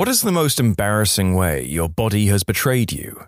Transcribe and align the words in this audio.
What 0.00 0.08
is 0.08 0.22
the 0.22 0.32
most 0.32 0.58
embarrassing 0.58 1.34
way 1.34 1.62
your 1.62 1.90
body 1.90 2.28
has 2.28 2.42
betrayed 2.42 2.90
you? 2.90 3.26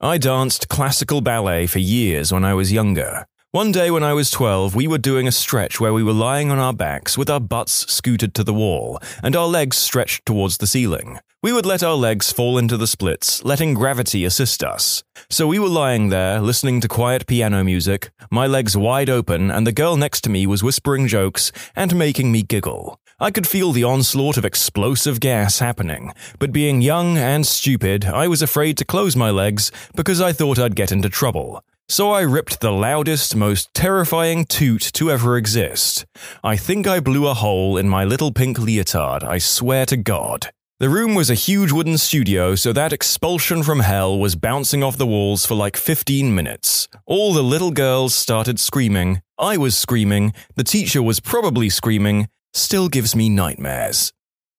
I 0.00 0.16
danced 0.16 0.68
classical 0.68 1.20
ballet 1.20 1.66
for 1.66 1.80
years 1.80 2.32
when 2.32 2.44
I 2.44 2.54
was 2.54 2.70
younger. 2.70 3.26
One 3.50 3.72
day 3.72 3.90
when 3.90 4.04
I 4.04 4.12
was 4.12 4.30
12, 4.30 4.76
we 4.76 4.86
were 4.86 4.96
doing 4.96 5.26
a 5.26 5.32
stretch 5.32 5.80
where 5.80 5.92
we 5.92 6.04
were 6.04 6.12
lying 6.12 6.52
on 6.52 6.60
our 6.60 6.72
backs 6.72 7.18
with 7.18 7.28
our 7.28 7.40
butts 7.40 7.92
scooted 7.92 8.32
to 8.34 8.44
the 8.44 8.54
wall 8.54 9.00
and 9.24 9.34
our 9.34 9.48
legs 9.48 9.76
stretched 9.76 10.24
towards 10.24 10.58
the 10.58 10.68
ceiling. 10.68 11.18
We 11.42 11.52
would 11.52 11.66
let 11.66 11.82
our 11.82 11.96
legs 11.96 12.32
fall 12.32 12.58
into 12.58 12.76
the 12.76 12.86
splits, 12.86 13.44
letting 13.44 13.74
gravity 13.74 14.24
assist 14.24 14.62
us. 14.62 15.02
So 15.30 15.48
we 15.48 15.58
were 15.58 15.66
lying 15.66 16.10
there, 16.10 16.40
listening 16.40 16.80
to 16.82 16.86
quiet 16.86 17.26
piano 17.26 17.64
music, 17.64 18.12
my 18.30 18.46
legs 18.46 18.76
wide 18.76 19.10
open, 19.10 19.50
and 19.50 19.66
the 19.66 19.72
girl 19.72 19.96
next 19.96 20.20
to 20.20 20.30
me 20.30 20.46
was 20.46 20.62
whispering 20.62 21.08
jokes 21.08 21.50
and 21.74 21.96
making 21.96 22.30
me 22.30 22.44
giggle. 22.44 23.00
I 23.22 23.30
could 23.30 23.46
feel 23.46 23.70
the 23.70 23.84
onslaught 23.84 24.36
of 24.36 24.44
explosive 24.44 25.20
gas 25.20 25.60
happening, 25.60 26.12
but 26.40 26.50
being 26.50 26.82
young 26.82 27.16
and 27.16 27.46
stupid, 27.46 28.04
I 28.04 28.26
was 28.26 28.42
afraid 28.42 28.76
to 28.78 28.84
close 28.84 29.14
my 29.14 29.30
legs 29.30 29.70
because 29.94 30.20
I 30.20 30.32
thought 30.32 30.58
I'd 30.58 30.74
get 30.74 30.90
into 30.90 31.08
trouble. 31.08 31.62
So 31.88 32.10
I 32.10 32.22
ripped 32.22 32.58
the 32.58 32.72
loudest, 32.72 33.36
most 33.36 33.72
terrifying 33.74 34.44
toot 34.44 34.90
to 34.94 35.08
ever 35.08 35.36
exist. 35.36 36.04
I 36.42 36.56
think 36.56 36.88
I 36.88 36.98
blew 36.98 37.28
a 37.28 37.34
hole 37.34 37.76
in 37.76 37.88
my 37.88 38.02
little 38.02 38.32
pink 38.32 38.58
leotard, 38.58 39.22
I 39.22 39.38
swear 39.38 39.86
to 39.86 39.96
God. 39.96 40.48
The 40.80 40.88
room 40.88 41.14
was 41.14 41.30
a 41.30 41.34
huge 41.34 41.70
wooden 41.70 41.98
studio, 41.98 42.56
so 42.56 42.72
that 42.72 42.92
expulsion 42.92 43.62
from 43.62 43.78
hell 43.78 44.18
was 44.18 44.34
bouncing 44.34 44.82
off 44.82 44.98
the 44.98 45.06
walls 45.06 45.46
for 45.46 45.54
like 45.54 45.76
15 45.76 46.34
minutes. 46.34 46.88
All 47.06 47.32
the 47.32 47.44
little 47.44 47.70
girls 47.70 48.16
started 48.16 48.58
screaming. 48.58 49.22
I 49.38 49.58
was 49.58 49.78
screaming. 49.78 50.32
The 50.56 50.64
teacher 50.64 51.04
was 51.04 51.20
probably 51.20 51.70
screaming 51.70 52.26
still 52.52 52.88
gives 52.88 53.16
me 53.16 53.28
nightmares. 53.28 54.12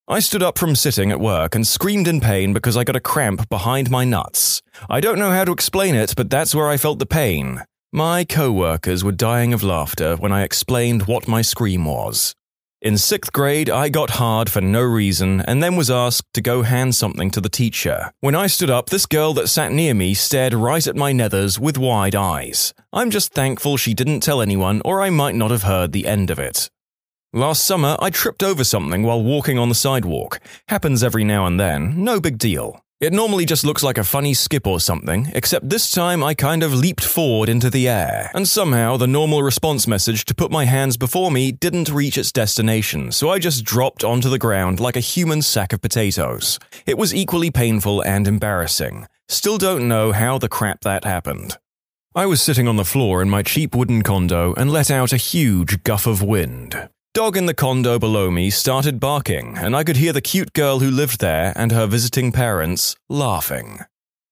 I 0.08 0.20
stood 0.20 0.44
up 0.44 0.58
from 0.58 0.76
sitting 0.76 1.12
at 1.12 1.20
work 1.20 1.56
and 1.56 1.66
screamed 1.66 2.08
in 2.08 2.20
pain 2.20 2.52
because 2.54 2.76
I 2.76 2.84
got 2.84 2.96
a 2.96 3.00
cramp 3.00 3.48
behind 3.50 3.90
my 3.90 4.04
nuts. 4.04 4.62
I 4.90 5.00
don't 5.00 5.18
know 5.18 5.32
how 5.32 5.46
to 5.46 5.54
explain 5.54 5.96
it, 5.96 6.14
but 6.18 6.30
that's 6.30 6.54
where 6.54 6.68
I 6.68 6.78
felt 6.78 7.00
the 7.00 7.06
pain. 7.06 7.64
My 7.92 8.26
co 8.26 8.52
workers 8.52 9.04
were 9.04 9.12
dying 9.12 9.54
of 9.54 9.64
laughter 9.64 10.16
when 10.18 10.32
I 10.32 10.44
explained 10.44 11.08
what 11.08 11.28
my 11.28 11.42
scream 11.42 11.86
was. 11.86 12.36
In 12.82 12.98
sixth 12.98 13.32
grade, 13.32 13.70
I 13.70 13.88
got 13.88 14.10
hard 14.10 14.50
for 14.50 14.60
no 14.60 14.82
reason 14.82 15.40
and 15.40 15.64
then 15.64 15.78
was 15.78 15.90
asked 15.90 16.34
to 16.34 16.42
go 16.42 16.64
hand 16.64 16.96
something 16.96 17.32
to 17.32 17.40
the 17.40 17.48
teacher. 17.48 18.12
When 18.20 18.36
I 18.36 18.48
stood 18.48 18.70
up, 18.70 18.90
this 18.90 19.06
girl 19.06 19.34
that 19.36 19.48
sat 19.48 19.72
near 19.72 19.94
me 19.94 20.14
stared 20.16 20.54
right 20.54 20.86
at 20.86 20.98
my 20.98 21.14
nethers 21.14 21.58
with 21.60 21.78
wide 21.78 22.14
eyes. 22.14 22.74
I'm 22.92 23.10
just 23.10 23.32
thankful 23.32 23.78
she 23.78 23.94
didn't 23.94 24.20
tell 24.20 24.42
anyone, 24.42 24.82
or 24.84 25.02
I 25.02 25.12
might 25.12 25.36
not 25.36 25.52
have 25.52 25.64
heard 25.64 25.94
the 25.94 26.08
end 26.08 26.30
of 26.30 26.40
it. 26.40 26.70
Last 27.36 27.66
summer, 27.66 27.98
I 28.00 28.12
tripped 28.12 28.44
over 28.44 28.64
something 28.64 29.02
while 29.02 29.24
walking 29.24 29.58
on 29.58 29.68
the 29.68 29.74
sidewalk. 29.74 30.40
Happens 30.68 31.02
every 31.02 31.24
now 31.24 31.48
and 31.48 31.60
then, 31.60 32.04
no 32.04 32.20
big 32.20 32.38
deal. 32.38 32.80
It 33.02 33.12
normally 33.12 33.44
just 33.44 33.66
looks 33.66 33.82
like 33.82 33.98
a 33.98 34.04
funny 34.04 34.36
skip 34.36 34.68
or 34.68 34.80
something, 34.80 35.32
except 35.34 35.68
this 35.68 35.90
time 35.90 36.24
I 36.24 36.36
kind 36.36 36.62
of 36.62 36.76
leaped 36.76 37.04
forward 37.04 37.50
into 37.50 37.72
the 37.72 37.90
air, 37.90 38.30
and 38.36 38.48
somehow 38.48 38.98
the 38.98 39.08
normal 39.08 39.42
response 39.42 39.88
message 39.88 40.26
to 40.26 40.36
put 40.36 40.52
my 40.52 40.66
hands 40.66 40.96
before 40.96 41.32
me 41.32 41.52
didn't 41.52 41.90
reach 41.90 42.20
its 42.20 42.32
destination, 42.32 43.12
so 43.12 43.32
I 43.32 43.40
just 43.40 43.66
dropped 43.66 44.04
onto 44.04 44.30
the 44.30 44.38
ground 44.38 44.80
like 44.80 44.96
a 44.96 45.00
human 45.00 45.42
sack 45.42 45.74
of 45.74 45.82
potatoes. 45.82 46.60
It 46.86 47.00
was 47.00 47.16
equally 47.16 47.50
painful 47.50 48.02
and 48.02 48.28
embarrassing. 48.28 49.08
Still 49.28 49.58
don't 49.58 49.88
know 49.88 50.12
how 50.12 50.38
the 50.38 50.50
crap 50.50 50.82
that 50.82 51.04
happened. 51.04 51.58
I 52.14 52.28
was 52.28 52.44
sitting 52.44 52.68
on 52.68 52.76
the 52.76 52.86
floor 52.86 53.24
in 53.24 53.30
my 53.32 53.42
cheap 53.42 53.74
wooden 53.74 54.04
condo 54.04 54.54
and 54.54 54.72
let 54.72 54.92
out 54.92 55.12
a 55.12 55.18
huge 55.18 55.82
guff 55.82 56.06
of 56.06 56.22
wind. 56.22 56.90
Dog 57.14 57.38
in 57.38 57.46
the 57.46 57.54
condo 57.54 58.00
below 58.00 58.32
me 58.32 58.50
started 58.50 59.00
barking, 59.00 59.56
and 59.56 59.76
I 59.76 59.84
could 59.84 59.98
hear 59.98 60.14
the 60.14 60.20
cute 60.20 60.52
girl 60.52 60.80
who 60.80 60.90
lived 60.90 61.20
there 61.20 61.54
and 61.56 61.72
her 61.72 61.86
visiting 61.86 62.32
parents 62.32 62.96
laughing. 63.08 63.82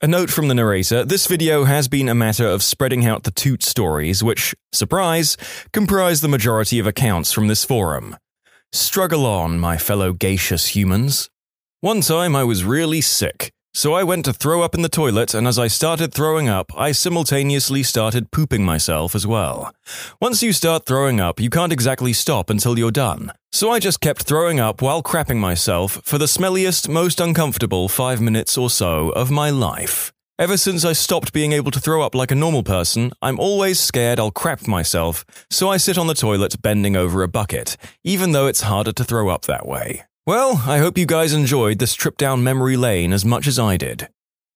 A 0.02 0.08
note 0.08 0.32
from 0.32 0.48
the 0.48 0.56
narrator 0.56 1.06
this 1.06 1.28
video 1.28 1.66
has 1.66 1.88
been 1.88 2.09
a 2.09 2.16
matter 2.16 2.48
of 2.48 2.64
spreading 2.64 3.06
out 3.06 3.22
the 3.22 3.30
toot 3.30 3.62
stories, 3.62 4.24
which, 4.24 4.56
surprise, 4.74 5.38
comprise 5.72 6.22
the 6.22 6.28
majority 6.28 6.80
of 6.80 6.88
accounts 6.88 7.31
from 7.31 7.47
this 7.47 7.64
forum. 7.64 8.18
Struggle 8.72 9.28
on, 9.28 9.59
my 9.59 9.78
fellow 9.78 10.12
gaseous 10.12 10.69
humans. 10.69 11.30
One 11.81 12.02
time 12.02 12.36
I 12.36 12.44
was 12.44 12.63
really 12.63 13.02
sick. 13.02 13.52
So 13.74 13.94
I 13.94 14.04
went 14.04 14.26
to 14.26 14.34
throw 14.34 14.64
up 14.64 14.76
in 14.76 14.82
the 14.82 14.90
toilet, 14.90 15.34
and 15.34 15.48
as 15.48 15.58
I 15.58 15.68
started 15.68 16.14
throwing 16.14 16.50
up, 16.50 16.78
I 16.78 16.92
simultaneously 16.92 17.84
started 17.84 18.30
pooping 18.30 18.66
myself 18.66 19.16
as 19.16 19.26
well. 19.26 19.74
Once 20.20 20.44
you 20.44 20.52
start 20.52 20.86
throwing 20.86 21.22
up, 21.22 21.40
you 21.40 21.50
can't 21.50 21.72
exactly 21.72 22.12
stop 22.12 22.50
until 22.50 22.78
you're 22.78 22.92
done. 22.92 23.31
So 23.54 23.72
I 23.72 23.80
just 23.80 24.02
kept 24.02 24.24
throwing 24.24 24.60
up 24.60 24.81
while 24.81 25.02
crapping 25.02 25.38
myself 25.38 26.02
for 26.04 26.18
the 26.18 26.26
smelliest, 26.26 26.90
most 26.90 27.22
uncomfortable 27.22 27.88
five 27.88 28.20
minutes 28.20 28.58
or 28.58 28.70
so 28.70 29.10
of 29.12 29.31
my 29.31 29.50
life. 29.50 30.12
Ever 30.38 30.58
since 30.58 30.84
I 30.84 30.92
stopped 30.92 31.31
being 31.31 31.54
able 31.54 31.72
to 31.72 31.80
throw 31.80 32.02
up 32.02 32.14
like 32.14 32.31
a 32.31 32.36
normal 32.36 32.64
person, 32.64 33.12
I'm 33.22 33.40
always 33.40 33.80
scared 33.80 34.20
I'll 34.20 34.31
crap 34.31 34.68
myself, 34.68 35.24
so 35.50 35.70
I 35.70 35.78
sit 35.78 35.98
on 35.98 36.08
the 36.08 36.14
toilet 36.14 36.62
bending 36.62 36.98
over 36.98 37.24
a 37.24 37.30
bucket, 37.30 37.78
even 38.04 38.34
though 38.34 38.48
it's 38.48 38.62
harder 38.62 38.92
to 38.92 39.04
throw 39.06 39.30
up 39.30 39.44
that 39.44 39.66
way. 39.66 40.04
Well, 40.28 40.62
I 40.68 40.78
hope 40.78 41.00
you 41.00 41.08
guys 41.08 41.34
enjoyed 41.34 41.80
this 41.80 41.96
trip 41.96 42.16
down 42.16 42.44
memory 42.44 42.78
lane 42.78 43.12
as 43.12 43.26
much 43.26 43.48
as 43.48 43.58
I 43.58 43.76
did. 43.76 44.08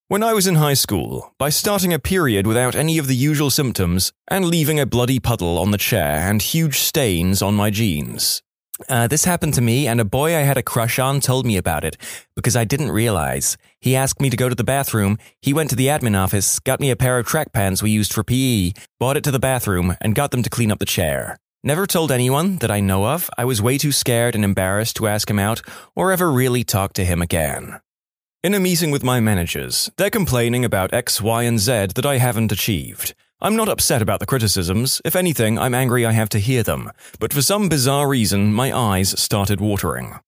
When 0.08 0.22
I 0.22 0.32
was 0.32 0.46
in 0.46 0.56
high 0.56 0.76
school, 0.76 1.34
by 1.40 1.50
starting 1.50 1.92
a 1.92 1.98
period 1.98 2.46
without 2.46 2.76
any 2.76 3.00
of 3.00 3.08
the 3.08 3.16
usual 3.16 3.50
symptoms 3.50 4.14
and 4.28 4.46
leaving 4.46 4.80
a 4.80 4.86
bloody 4.86 5.20
puddle 5.20 5.58
on 5.58 5.72
the 5.72 5.80
chair 5.80 6.30
and 6.30 6.40
huge 6.40 6.78
stains 6.78 7.42
on 7.42 7.56
my 7.56 7.72
jeans. 7.72 8.44
Uh, 8.90 9.08
this 9.08 9.26
happened 9.26 9.56
to 9.56 9.62
me, 9.62 9.88
and 9.88 10.00
a 10.00 10.06
boy 10.06 10.36
I 10.36 10.42
had 10.42 10.58
a 10.58 10.62
crush 10.62 11.00
on 11.00 11.20
told 11.20 11.48
me 11.48 11.58
about 11.58 11.84
it 11.84 11.98
because 12.36 12.56
I 12.56 12.64
didn't 12.64 12.92
realize. 12.92 13.58
He 13.82 13.96
asked 13.96 14.22
me 14.22 14.30
to 14.30 14.38
go 14.38 14.50
to 14.50 14.56
the 14.56 14.64
bathroom. 14.64 15.18
He 15.42 15.52
went 15.52 15.72
to 15.72 15.76
the 15.76 15.88
admin 15.88 16.16
office, 16.16 16.60
got 16.60 16.80
me 16.80 16.92
a 16.92 16.96
pair 16.96 17.18
of 17.18 17.26
track 17.26 17.54
pants 17.54 17.82
we 17.82 17.90
used 17.90 18.14
for 18.14 18.24
PE, 18.24 18.74
brought 19.00 19.18
it 19.18 19.24
to 19.24 19.32
the 19.32 19.40
bathroom, 19.40 19.98
and 20.00 20.14
got 20.14 20.30
them 20.30 20.44
to 20.44 20.50
clean 20.52 20.72
up 20.72 20.78
the 20.78 20.86
chair. 20.86 21.40
Never 21.68 21.88
told 21.88 22.12
anyone 22.12 22.58
that 22.58 22.70
I 22.70 22.80
know 22.80 23.08
of. 23.08 23.28
I 23.40 23.46
was 23.46 23.60
way 23.60 23.80
too 23.80 23.92
scared 23.92 24.36
and 24.36 24.46
embarrassed 24.46 24.98
to 24.98 25.08
ask 25.08 25.28
him 25.28 25.40
out 25.40 25.64
or 25.96 26.12
ever 26.12 26.32
really 26.32 26.64
talk 26.64 26.94
to 26.94 27.04
him 27.04 27.24
again. 27.24 27.80
In 28.44 28.54
a 28.54 28.60
meeting 28.60 28.92
with 28.92 29.04
my 29.04 29.20
managers, 29.20 29.90
they're 29.98 30.12
complaining 30.12 30.64
about 30.64 30.94
X, 30.94 31.20
Y, 31.22 31.42
and 31.42 31.60
Z 31.60 31.88
that 31.96 32.06
I 32.06 32.20
haven't 32.20 32.52
achieved. 32.52 33.16
I'm 33.42 33.56
not 33.56 33.68
upset 33.68 34.04
about 34.04 34.20
the 34.20 34.28
criticisms. 34.28 35.02
If 35.04 35.16
anything, 35.16 35.58
I'm 35.58 35.74
angry 35.74 36.06
I 36.06 36.12
have 36.12 36.30
to 36.30 36.40
hear 36.40 36.62
them. 36.62 36.92
But 37.20 37.34
for 37.34 37.42
some 37.42 37.68
bizarre 37.68 38.08
reason, 38.08 38.54
my 38.54 38.72
eyes 38.72 39.20
started 39.20 39.60
watering. 39.60 40.20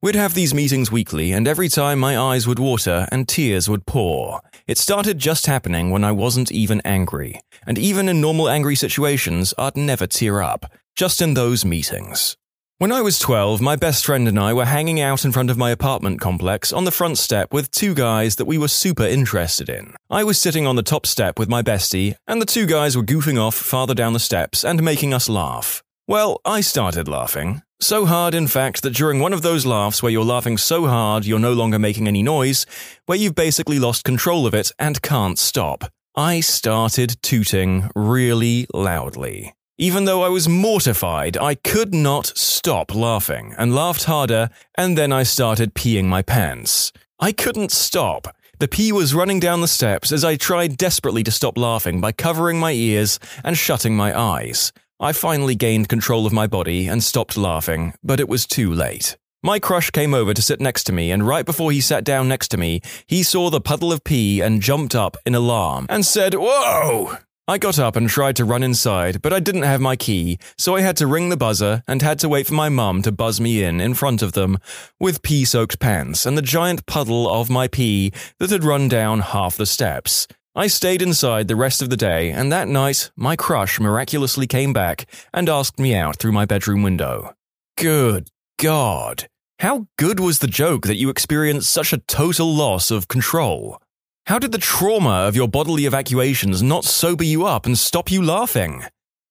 We'd 0.00 0.14
have 0.14 0.32
these 0.32 0.54
meetings 0.54 0.90
weekly, 0.90 1.30
and 1.30 1.46
every 1.46 1.68
time 1.68 1.98
my 1.98 2.16
eyes 2.16 2.46
would 2.46 2.58
water 2.58 3.06
and 3.12 3.28
tears 3.28 3.68
would 3.68 3.84
pour. 3.84 4.40
It 4.66 4.78
started 4.78 5.18
just 5.18 5.44
happening 5.44 5.90
when 5.90 6.04
I 6.04 6.12
wasn't 6.12 6.50
even 6.50 6.80
angry. 6.86 7.42
And 7.66 7.76
even 7.76 8.08
in 8.08 8.22
normal 8.22 8.48
angry 8.48 8.76
situations, 8.76 9.52
I'd 9.58 9.76
never 9.76 10.06
tear 10.06 10.40
up 10.40 10.72
just 10.96 11.20
in 11.20 11.34
those 11.34 11.62
meetings. 11.62 12.38
When 12.78 12.90
I 12.90 13.02
was 13.02 13.18
12, 13.18 13.60
my 13.60 13.76
best 13.76 14.04
friend 14.06 14.26
and 14.26 14.38
I 14.38 14.54
were 14.54 14.64
hanging 14.64 14.98
out 14.98 15.26
in 15.26 15.32
front 15.32 15.50
of 15.50 15.58
my 15.58 15.70
apartment 15.70 16.22
complex 16.22 16.72
on 16.72 16.84
the 16.84 16.90
front 16.90 17.18
step 17.18 17.52
with 17.52 17.70
two 17.70 17.94
guys 17.94 18.36
that 18.36 18.46
we 18.46 18.56
were 18.56 18.68
super 18.68 19.04
interested 19.04 19.68
in. 19.68 19.94
I 20.10 20.24
was 20.24 20.40
sitting 20.40 20.66
on 20.66 20.76
the 20.76 20.82
top 20.82 21.06
step 21.06 21.38
with 21.38 21.50
my 21.50 21.62
bestie, 21.62 22.16
and 22.26 22.40
the 22.40 22.46
two 22.46 22.64
guys 22.66 22.96
were 22.96 23.02
goofing 23.02 23.38
off 23.38 23.54
farther 23.54 23.94
down 23.94 24.14
the 24.14 24.18
steps 24.18 24.64
and 24.64 24.82
making 24.82 25.12
us 25.12 25.28
laugh. 25.28 25.82
Well, 26.08 26.40
I 26.46 26.62
started 26.62 27.08
laughing. 27.08 27.60
So 27.78 28.06
hard, 28.06 28.34
in 28.34 28.46
fact, 28.46 28.82
that 28.82 28.94
during 28.94 29.20
one 29.20 29.34
of 29.34 29.42
those 29.42 29.66
laughs 29.66 30.02
where 30.02 30.12
you're 30.12 30.24
laughing 30.24 30.56
so 30.56 30.86
hard 30.86 31.26
you're 31.26 31.38
no 31.38 31.52
longer 31.52 31.78
making 31.78 32.08
any 32.08 32.22
noise, 32.22 32.64
where 33.04 33.18
you've 33.18 33.34
basically 33.34 33.78
lost 33.78 34.04
control 34.04 34.46
of 34.46 34.54
it 34.54 34.72
and 34.78 35.02
can't 35.02 35.38
stop, 35.38 35.90
I 36.14 36.40
started 36.40 37.18
tooting 37.22 37.90
really 37.94 38.66
loudly. 38.72 39.52
Even 39.78 40.06
though 40.06 40.22
I 40.22 40.30
was 40.30 40.48
mortified, 40.48 41.36
I 41.36 41.54
could 41.54 41.92
not 41.92 42.32
stop 42.34 42.94
laughing 42.94 43.54
and 43.58 43.74
laughed 43.74 44.04
harder, 44.04 44.48
and 44.74 44.96
then 44.96 45.12
I 45.12 45.22
started 45.22 45.74
peeing 45.74 46.06
my 46.06 46.22
pants. 46.22 46.92
I 47.20 47.32
couldn't 47.32 47.70
stop. 47.72 48.34
The 48.58 48.68
pee 48.68 48.90
was 48.90 49.14
running 49.14 49.38
down 49.38 49.60
the 49.60 49.68
steps 49.68 50.12
as 50.12 50.24
I 50.24 50.36
tried 50.36 50.78
desperately 50.78 51.22
to 51.24 51.30
stop 51.30 51.58
laughing 51.58 52.00
by 52.00 52.12
covering 52.12 52.58
my 52.58 52.72
ears 52.72 53.20
and 53.44 53.58
shutting 53.58 53.94
my 53.94 54.18
eyes. 54.18 54.72
I 54.98 55.12
finally 55.12 55.54
gained 55.54 55.90
control 55.90 56.24
of 56.24 56.32
my 56.32 56.46
body 56.46 56.86
and 56.86 57.04
stopped 57.04 57.36
laughing, 57.36 57.92
but 58.02 58.18
it 58.18 58.30
was 58.30 58.46
too 58.46 58.72
late. 58.72 59.18
My 59.42 59.58
crush 59.58 59.90
came 59.90 60.14
over 60.14 60.32
to 60.32 60.40
sit 60.40 60.58
next 60.58 60.84
to 60.84 60.92
me, 60.94 61.10
and 61.10 61.26
right 61.26 61.44
before 61.44 61.70
he 61.70 61.82
sat 61.82 62.02
down 62.02 62.28
next 62.28 62.48
to 62.48 62.56
me, 62.56 62.80
he 63.06 63.22
saw 63.22 63.50
the 63.50 63.60
puddle 63.60 63.92
of 63.92 64.04
pee 64.04 64.40
and 64.40 64.62
jumped 64.62 64.94
up 64.94 65.18
in 65.26 65.34
alarm 65.34 65.84
and 65.90 66.06
said, 66.06 66.32
Whoa! 66.32 67.18
I 67.48 67.58
got 67.58 67.78
up 67.78 67.94
and 67.94 68.08
tried 68.08 68.34
to 68.36 68.44
run 68.44 68.64
inside, 68.64 69.22
but 69.22 69.32
I 69.32 69.38
didn't 69.38 69.62
have 69.62 69.80
my 69.80 69.94
key, 69.94 70.40
so 70.58 70.74
I 70.74 70.80
had 70.80 70.96
to 70.96 71.06
ring 71.06 71.28
the 71.28 71.36
buzzer 71.36 71.84
and 71.86 72.02
had 72.02 72.18
to 72.18 72.28
wait 72.28 72.48
for 72.48 72.54
my 72.54 72.68
mum 72.68 73.02
to 73.02 73.12
buzz 73.12 73.40
me 73.40 73.62
in 73.62 73.80
in 73.80 73.94
front 73.94 74.20
of 74.20 74.32
them, 74.32 74.58
with 74.98 75.22
pee 75.22 75.44
soaked 75.44 75.78
pants 75.78 76.26
and 76.26 76.36
the 76.36 76.42
giant 76.42 76.86
puddle 76.86 77.30
of 77.32 77.48
my 77.48 77.68
pee 77.68 78.12
that 78.40 78.50
had 78.50 78.64
run 78.64 78.88
down 78.88 79.20
half 79.20 79.56
the 79.56 79.64
steps. 79.64 80.26
I 80.56 80.66
stayed 80.66 81.00
inside 81.00 81.46
the 81.46 81.54
rest 81.54 81.82
of 81.82 81.88
the 81.88 81.96
day, 81.96 82.32
and 82.32 82.50
that 82.50 82.66
night, 82.66 83.12
my 83.14 83.36
crush 83.36 83.78
miraculously 83.78 84.48
came 84.48 84.72
back 84.72 85.06
and 85.32 85.48
asked 85.48 85.78
me 85.78 85.94
out 85.94 86.16
through 86.16 86.32
my 86.32 86.46
bedroom 86.46 86.82
window. 86.82 87.32
Good 87.78 88.28
God. 88.58 89.28
How 89.60 89.86
good 89.98 90.18
was 90.18 90.40
the 90.40 90.48
joke 90.48 90.88
that 90.88 90.96
you 90.96 91.10
experienced 91.10 91.70
such 91.70 91.92
a 91.92 91.98
total 91.98 92.52
loss 92.52 92.90
of 92.90 93.06
control? 93.06 93.80
How 94.26 94.40
did 94.40 94.50
the 94.50 94.58
trauma 94.58 95.28
of 95.28 95.36
your 95.36 95.46
bodily 95.46 95.86
evacuations 95.86 96.60
not 96.60 96.84
sober 96.84 97.22
you 97.22 97.46
up 97.46 97.64
and 97.64 97.78
stop 97.78 98.10
you 98.10 98.20
laughing? 98.20 98.82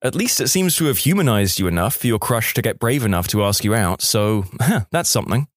At 0.02 0.16
least 0.16 0.40
it 0.40 0.48
seems 0.48 0.78
to 0.78 0.86
have 0.86 1.00
humanized 1.00 1.60
you 1.60 1.68
enough 1.68 1.98
for 1.98 2.08
your 2.08 2.18
crush 2.18 2.54
to 2.54 2.62
get 2.62 2.80
brave 2.80 3.04
enough 3.04 3.28
to 3.30 3.44
ask 3.44 3.66
you 3.66 3.76
out, 3.76 4.02
so 4.02 4.46
that's 4.92 5.10
something. 5.10 5.50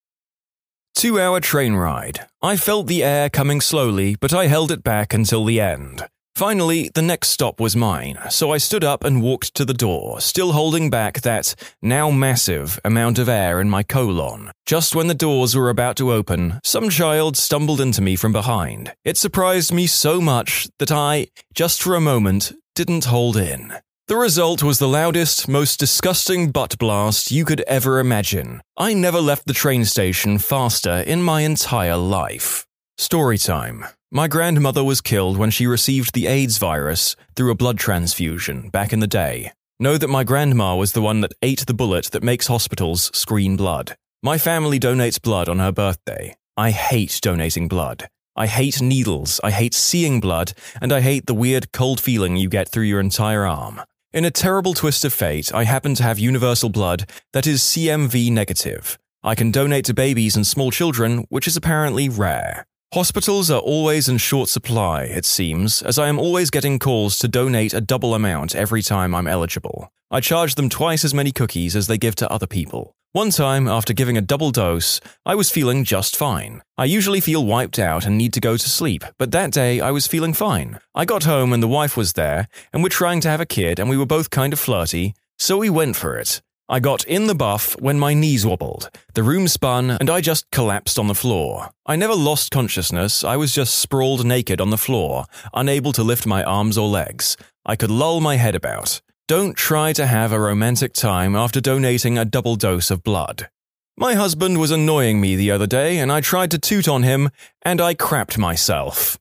Two 0.96 1.20
hour 1.20 1.38
train 1.38 1.74
ride. 1.74 2.26
I 2.42 2.56
felt 2.56 2.88
the 2.88 3.04
air 3.04 3.30
coming 3.30 3.60
slowly, 3.60 4.16
but 4.16 4.34
I 4.34 4.48
held 4.48 4.72
it 4.72 4.82
back 4.82 5.14
until 5.14 5.44
the 5.44 5.60
end. 5.60 6.08
Finally, 6.38 6.88
the 6.94 7.02
next 7.02 7.30
stop 7.30 7.58
was 7.58 7.74
mine, 7.74 8.16
so 8.30 8.52
I 8.52 8.58
stood 8.58 8.84
up 8.84 9.02
and 9.02 9.20
walked 9.20 9.56
to 9.56 9.64
the 9.64 9.74
door, 9.74 10.20
still 10.20 10.52
holding 10.52 10.88
back 10.88 11.22
that, 11.22 11.52
now 11.82 12.12
massive, 12.12 12.78
amount 12.84 13.18
of 13.18 13.28
air 13.28 13.60
in 13.60 13.68
my 13.68 13.82
colon. 13.82 14.52
Just 14.64 14.94
when 14.94 15.08
the 15.08 15.14
doors 15.14 15.56
were 15.56 15.68
about 15.68 15.96
to 15.96 16.12
open, 16.12 16.60
some 16.62 16.90
child 16.90 17.36
stumbled 17.36 17.80
into 17.80 18.00
me 18.00 18.14
from 18.14 18.30
behind. 18.30 18.92
It 19.04 19.16
surprised 19.16 19.72
me 19.72 19.88
so 19.88 20.20
much 20.20 20.68
that 20.78 20.92
I, 20.92 21.26
just 21.54 21.82
for 21.82 21.96
a 21.96 22.00
moment, 22.00 22.52
didn't 22.76 23.06
hold 23.06 23.36
in. 23.36 23.72
The 24.06 24.16
result 24.16 24.62
was 24.62 24.78
the 24.78 24.86
loudest, 24.86 25.48
most 25.48 25.80
disgusting 25.80 26.52
butt 26.52 26.78
blast 26.78 27.32
you 27.32 27.44
could 27.44 27.62
ever 27.62 27.98
imagine. 27.98 28.60
I 28.76 28.94
never 28.94 29.20
left 29.20 29.48
the 29.48 29.54
train 29.54 29.84
station 29.84 30.38
faster 30.38 31.00
in 31.00 31.20
my 31.20 31.40
entire 31.40 31.96
life. 31.96 32.64
Story 32.96 33.38
time. 33.38 33.86
My 34.10 34.26
grandmother 34.26 34.82
was 34.82 35.02
killed 35.02 35.36
when 35.36 35.50
she 35.50 35.66
received 35.66 36.14
the 36.14 36.28
AIDS 36.28 36.56
virus 36.56 37.14
through 37.36 37.50
a 37.50 37.54
blood 37.54 37.78
transfusion 37.78 38.70
back 38.70 38.94
in 38.94 39.00
the 39.00 39.06
day. 39.06 39.52
Know 39.78 39.98
that 39.98 40.08
my 40.08 40.24
grandma 40.24 40.74
was 40.76 40.92
the 40.92 41.02
one 41.02 41.20
that 41.20 41.34
ate 41.42 41.66
the 41.66 41.74
bullet 41.74 42.06
that 42.12 42.22
makes 42.22 42.46
hospitals 42.46 43.10
screen 43.14 43.54
blood. 43.54 43.96
My 44.22 44.38
family 44.38 44.80
donates 44.80 45.20
blood 45.20 45.46
on 45.46 45.58
her 45.58 45.72
birthday. 45.72 46.34
I 46.56 46.70
hate 46.70 47.18
donating 47.20 47.68
blood. 47.68 48.08
I 48.34 48.46
hate 48.46 48.80
needles, 48.80 49.42
I 49.44 49.50
hate 49.50 49.74
seeing 49.74 50.20
blood, 50.20 50.54
and 50.80 50.90
I 50.90 51.02
hate 51.02 51.26
the 51.26 51.34
weird 51.34 51.70
cold 51.72 52.00
feeling 52.00 52.38
you 52.38 52.48
get 52.48 52.70
through 52.70 52.84
your 52.84 53.00
entire 53.00 53.44
arm. 53.44 53.82
In 54.14 54.24
a 54.24 54.30
terrible 54.30 54.72
twist 54.72 55.04
of 55.04 55.12
fate, 55.12 55.52
I 55.52 55.64
happen 55.64 55.94
to 55.96 56.02
have 56.02 56.18
universal 56.18 56.70
blood 56.70 57.10
that 57.34 57.46
is 57.46 57.60
CMV 57.60 58.32
negative. 58.32 58.98
I 59.22 59.34
can 59.34 59.50
donate 59.50 59.84
to 59.84 59.92
babies 59.92 60.34
and 60.34 60.46
small 60.46 60.70
children, 60.70 61.26
which 61.28 61.46
is 61.46 61.58
apparently 61.58 62.08
rare. 62.08 62.64
Hospitals 62.94 63.50
are 63.50 63.60
always 63.60 64.08
in 64.08 64.16
short 64.16 64.48
supply, 64.48 65.02
it 65.02 65.26
seems, 65.26 65.82
as 65.82 65.98
I 65.98 66.08
am 66.08 66.18
always 66.18 66.48
getting 66.48 66.78
calls 66.78 67.18
to 67.18 67.28
donate 67.28 67.74
a 67.74 67.82
double 67.82 68.14
amount 68.14 68.56
every 68.56 68.80
time 68.80 69.14
I'm 69.14 69.26
eligible. 69.26 69.92
I 70.10 70.20
charge 70.20 70.54
them 70.54 70.70
twice 70.70 71.04
as 71.04 71.12
many 71.12 71.30
cookies 71.30 71.76
as 71.76 71.86
they 71.86 71.98
give 71.98 72.14
to 72.14 72.32
other 72.32 72.46
people. 72.46 72.96
One 73.12 73.28
time, 73.28 73.68
after 73.68 73.92
giving 73.92 74.16
a 74.16 74.22
double 74.22 74.52
dose, 74.52 75.02
I 75.26 75.34
was 75.34 75.50
feeling 75.50 75.84
just 75.84 76.16
fine. 76.16 76.62
I 76.78 76.86
usually 76.86 77.20
feel 77.20 77.44
wiped 77.44 77.78
out 77.78 78.06
and 78.06 78.16
need 78.16 78.32
to 78.32 78.40
go 78.40 78.56
to 78.56 78.68
sleep, 78.70 79.04
but 79.18 79.32
that 79.32 79.50
day 79.50 79.80
I 79.80 79.90
was 79.90 80.06
feeling 80.06 80.32
fine. 80.32 80.80
I 80.94 81.04
got 81.04 81.24
home 81.24 81.52
and 81.52 81.62
the 81.62 81.68
wife 81.68 81.94
was 81.94 82.14
there, 82.14 82.48
and 82.72 82.82
we're 82.82 82.88
trying 82.88 83.20
to 83.20 83.28
have 83.28 83.42
a 83.42 83.44
kid, 83.44 83.78
and 83.78 83.90
we 83.90 83.98
were 83.98 84.06
both 84.06 84.30
kind 84.30 84.54
of 84.54 84.58
flirty, 84.58 85.12
so 85.38 85.58
we 85.58 85.68
went 85.68 85.94
for 85.94 86.16
it. 86.16 86.40
I 86.70 86.80
got 86.80 87.04
in 87.04 87.28
the 87.28 87.34
buff 87.34 87.80
when 87.80 87.98
my 87.98 88.12
knees 88.12 88.44
wobbled, 88.44 88.90
the 89.14 89.22
room 89.22 89.48
spun, 89.48 89.92
and 89.92 90.10
I 90.10 90.20
just 90.20 90.50
collapsed 90.50 90.98
on 90.98 91.08
the 91.08 91.14
floor. 91.14 91.70
I 91.86 91.96
never 91.96 92.14
lost 92.14 92.50
consciousness, 92.50 93.24
I 93.24 93.36
was 93.36 93.54
just 93.54 93.78
sprawled 93.78 94.26
naked 94.26 94.60
on 94.60 94.68
the 94.68 94.76
floor, 94.76 95.24
unable 95.54 95.92
to 95.94 96.02
lift 96.02 96.26
my 96.26 96.44
arms 96.44 96.76
or 96.76 96.86
legs. 96.86 97.38
I 97.64 97.74
could 97.74 97.90
lull 97.90 98.20
my 98.20 98.36
head 98.36 98.54
about. 98.54 99.00
Don't 99.28 99.56
try 99.56 99.94
to 99.94 100.06
have 100.06 100.30
a 100.30 100.38
romantic 100.38 100.92
time 100.92 101.34
after 101.34 101.58
donating 101.58 102.18
a 102.18 102.26
double 102.26 102.56
dose 102.56 102.90
of 102.90 103.02
blood. 103.02 103.48
My 103.96 104.12
husband 104.12 104.58
was 104.58 104.70
annoying 104.70 105.22
me 105.22 105.36
the 105.36 105.50
other 105.50 105.66
day, 105.66 105.96
and 105.96 106.12
I 106.12 106.20
tried 106.20 106.50
to 106.50 106.58
toot 106.58 106.86
on 106.86 107.02
him, 107.02 107.30
and 107.62 107.80
I 107.80 107.94
crapped 107.94 108.36
myself. 108.36 109.18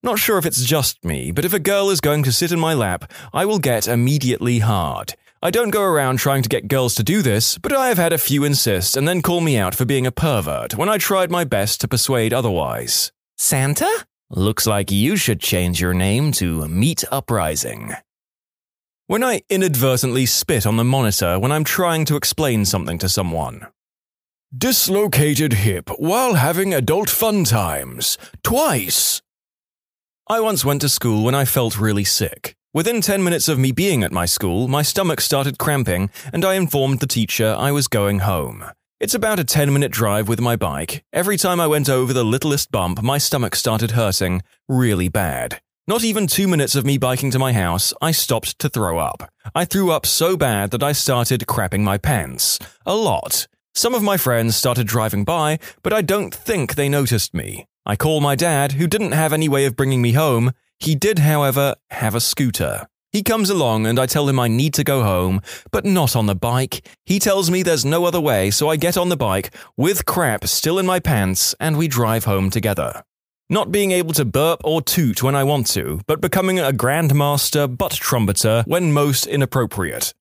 Not 0.00 0.20
sure 0.20 0.38
if 0.38 0.46
it's 0.46 0.64
just 0.64 1.04
me, 1.04 1.32
but 1.32 1.44
if 1.44 1.52
a 1.52 1.58
girl 1.58 1.90
is 1.90 2.00
going 2.00 2.22
to 2.22 2.30
sit 2.30 2.52
in 2.52 2.60
my 2.60 2.72
lap, 2.72 3.10
I 3.32 3.44
will 3.44 3.58
get 3.58 3.88
immediately 3.88 4.60
hard. 4.60 5.14
I 5.46 5.50
don't 5.50 5.70
go 5.70 5.84
around 5.84 6.16
trying 6.16 6.42
to 6.42 6.48
get 6.48 6.66
girls 6.66 6.96
to 6.96 7.04
do 7.04 7.22
this, 7.22 7.56
but 7.56 7.72
I 7.72 7.86
have 7.86 7.98
had 7.98 8.12
a 8.12 8.18
few 8.18 8.42
insist 8.42 8.96
and 8.96 9.06
then 9.06 9.22
call 9.22 9.40
me 9.40 9.56
out 9.56 9.76
for 9.76 9.84
being 9.84 10.04
a 10.04 10.10
pervert 10.10 10.74
when 10.74 10.88
I 10.88 10.98
tried 10.98 11.30
my 11.30 11.44
best 11.44 11.80
to 11.80 11.86
persuade 11.86 12.34
otherwise. 12.34 13.12
Santa? 13.38 14.06
Looks 14.28 14.66
like 14.66 14.90
you 14.90 15.14
should 15.14 15.38
change 15.38 15.80
your 15.80 15.94
name 15.94 16.32
to 16.32 16.66
Meat 16.66 17.04
Uprising. 17.12 17.94
When 19.06 19.22
I 19.22 19.42
inadvertently 19.48 20.26
spit 20.26 20.66
on 20.66 20.78
the 20.78 20.82
monitor 20.82 21.38
when 21.38 21.52
I'm 21.52 21.62
trying 21.62 22.06
to 22.06 22.16
explain 22.16 22.64
something 22.64 22.98
to 22.98 23.08
someone. 23.08 23.68
Dislocated 24.52 25.52
hip 25.52 25.90
while 25.96 26.34
having 26.34 26.74
adult 26.74 27.08
fun 27.08 27.44
times. 27.44 28.18
Twice. 28.42 29.22
I 30.28 30.40
once 30.40 30.64
went 30.64 30.80
to 30.80 30.88
school 30.88 31.22
when 31.22 31.36
I 31.36 31.44
felt 31.44 31.78
really 31.78 32.02
sick. 32.02 32.56
Within 32.76 33.00
10 33.00 33.24
minutes 33.24 33.48
of 33.48 33.58
me 33.58 33.72
being 33.72 34.02
at 34.04 34.12
my 34.12 34.26
school, 34.26 34.68
my 34.68 34.82
stomach 34.82 35.22
started 35.22 35.56
cramping, 35.56 36.10
and 36.30 36.44
I 36.44 36.56
informed 36.56 37.00
the 37.00 37.06
teacher 37.06 37.56
I 37.58 37.72
was 37.72 37.88
going 37.88 38.18
home. 38.18 38.66
It's 39.00 39.14
about 39.14 39.38
a 39.38 39.44
10 39.44 39.72
minute 39.72 39.90
drive 39.90 40.28
with 40.28 40.42
my 40.42 40.56
bike. 40.56 41.02
Every 41.10 41.38
time 41.38 41.58
I 41.58 41.68
went 41.68 41.88
over 41.88 42.12
the 42.12 42.22
littlest 42.22 42.70
bump, 42.70 43.02
my 43.02 43.16
stomach 43.16 43.54
started 43.54 43.92
hurting 43.92 44.42
really 44.68 45.08
bad. 45.08 45.58
Not 45.88 46.04
even 46.04 46.26
two 46.26 46.46
minutes 46.46 46.74
of 46.74 46.84
me 46.84 46.98
biking 46.98 47.30
to 47.30 47.38
my 47.38 47.54
house, 47.54 47.94
I 48.02 48.10
stopped 48.10 48.58
to 48.58 48.68
throw 48.68 48.98
up. 48.98 49.22
I 49.54 49.64
threw 49.64 49.90
up 49.90 50.04
so 50.04 50.36
bad 50.36 50.70
that 50.72 50.82
I 50.82 50.92
started 50.92 51.46
crapping 51.46 51.80
my 51.80 51.96
pants. 51.96 52.58
A 52.84 52.94
lot. 52.94 53.46
Some 53.74 53.94
of 53.94 54.02
my 54.02 54.18
friends 54.18 54.54
started 54.54 54.86
driving 54.86 55.24
by, 55.24 55.60
but 55.82 55.94
I 55.94 56.02
don't 56.02 56.34
think 56.34 56.74
they 56.74 56.90
noticed 56.90 57.32
me. 57.32 57.64
I 57.86 57.96
call 57.96 58.20
my 58.20 58.34
dad, 58.34 58.72
who 58.72 58.86
didn't 58.86 59.12
have 59.12 59.32
any 59.32 59.48
way 59.48 59.64
of 59.64 59.76
bringing 59.76 60.02
me 60.02 60.12
home. 60.12 60.52
He 60.78 60.94
did, 60.94 61.20
however, 61.20 61.74
have 61.90 62.14
a 62.14 62.20
scooter. 62.20 62.86
He 63.12 63.22
comes 63.22 63.48
along 63.48 63.86
and 63.86 63.98
I 63.98 64.06
tell 64.06 64.28
him 64.28 64.38
I 64.38 64.48
need 64.48 64.74
to 64.74 64.84
go 64.84 65.02
home, 65.02 65.40
but 65.70 65.84
not 65.84 66.14
on 66.14 66.26
the 66.26 66.34
bike. 66.34 66.86
He 67.06 67.18
tells 67.18 67.50
me 67.50 67.62
there's 67.62 67.84
no 67.84 68.04
other 68.04 68.20
way, 68.20 68.50
so 68.50 68.68
I 68.68 68.76
get 68.76 68.98
on 68.98 69.08
the 69.08 69.16
bike, 69.16 69.54
with 69.76 70.04
crap 70.04 70.46
still 70.46 70.78
in 70.78 70.84
my 70.84 71.00
pants, 71.00 71.54
and 71.58 71.78
we 71.78 71.88
drive 71.88 72.24
home 72.24 72.50
together. 72.50 73.02
Not 73.48 73.72
being 73.72 73.92
able 73.92 74.12
to 74.14 74.24
burp 74.24 74.60
or 74.64 74.82
toot 74.82 75.22
when 75.22 75.34
I 75.34 75.44
want 75.44 75.66
to, 75.68 76.00
but 76.06 76.20
becoming 76.20 76.58
a 76.58 76.72
grandmaster 76.72 77.66
butt 77.74 77.92
trumpeter 77.92 78.64
when 78.66 78.92
most 78.92 79.26
inappropriate 79.26 80.12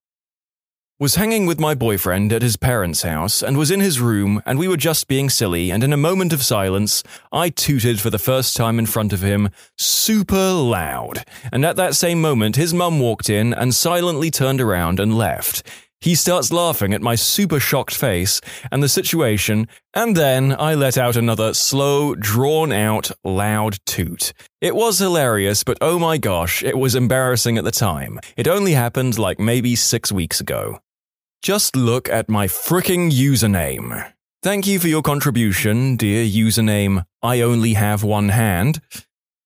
was 0.97 1.15
hanging 1.15 1.45
with 1.45 1.59
my 1.59 1.75
boyfriend 1.75 2.31
at 2.31 2.41
his 2.41 2.55
parents' 2.55 3.01
house 3.01 3.43
and 3.43 3.57
was 3.57 3.69
in 3.69 3.81
his 3.81 3.99
room, 3.99 4.41
and 4.45 4.57
we 4.57 4.67
were 4.67 4.77
just 4.77 5.09
being 5.09 5.29
silly. 5.29 5.69
And 5.69 5.83
in 5.83 5.91
a 5.91 5.97
moment 5.97 6.31
of 6.31 6.41
silence, 6.41 7.03
I 7.33 7.49
tooted 7.49 7.99
for 7.99 8.09
the 8.09 8.17
first 8.17 8.55
time 8.55 8.79
in 8.79 8.85
front 8.85 9.11
of 9.11 9.21
him, 9.21 9.49
super 9.77 10.51
loud. 10.51 11.25
And 11.51 11.65
at 11.65 11.75
that 11.75 11.95
same 11.95 12.21
moment, 12.21 12.55
his 12.55 12.73
mum 12.73 13.01
walked 13.01 13.29
in 13.29 13.53
and 13.53 13.75
silently 13.75 14.31
turned 14.31 14.61
around 14.61 15.01
and 15.01 15.17
left. 15.17 15.63
He 15.99 16.15
starts 16.15 16.53
laughing 16.53 16.93
at 16.93 17.01
my 17.01 17.15
super 17.15 17.59
shocked 17.59 17.95
face 17.95 18.39
and 18.71 18.81
the 18.81 18.87
situation, 18.87 19.67
and 19.93 20.15
then 20.15 20.55
I 20.57 20.75
let 20.75 20.97
out 20.97 21.17
another 21.17 21.53
slow, 21.53 22.15
drawn 22.15 22.71
out, 22.71 23.11
loud 23.25 23.79
toot. 23.85 24.31
It 24.61 24.75
was 24.75 24.99
hilarious, 24.99 25.65
but 25.65 25.77
oh 25.81 25.99
my 25.99 26.17
gosh, 26.17 26.63
it 26.63 26.77
was 26.77 26.95
embarrassing 26.95 27.57
at 27.57 27.65
the 27.65 27.71
time. 27.71 28.19
It 28.37 28.47
only 28.47 28.73
happened 28.73 29.19
like 29.19 29.39
maybe 29.39 29.75
six 29.75 30.09
weeks 30.09 30.39
ago. 30.39 30.79
Just 31.45 31.75
look 31.75 32.09
at 32.09 32.27
my 32.27 32.47
fricking 32.47 33.11
username. 33.11 34.11
Thank 34.41 34.65
you 34.65 34.79
for 34.79 34.87
your 34.87 35.03
contribution, 35.03 35.95
dear 35.95 36.25
username, 36.25 37.05
I 37.21 37.41
only 37.41 37.73
have 37.73 38.01
one 38.01 38.29
hand. 38.29 38.81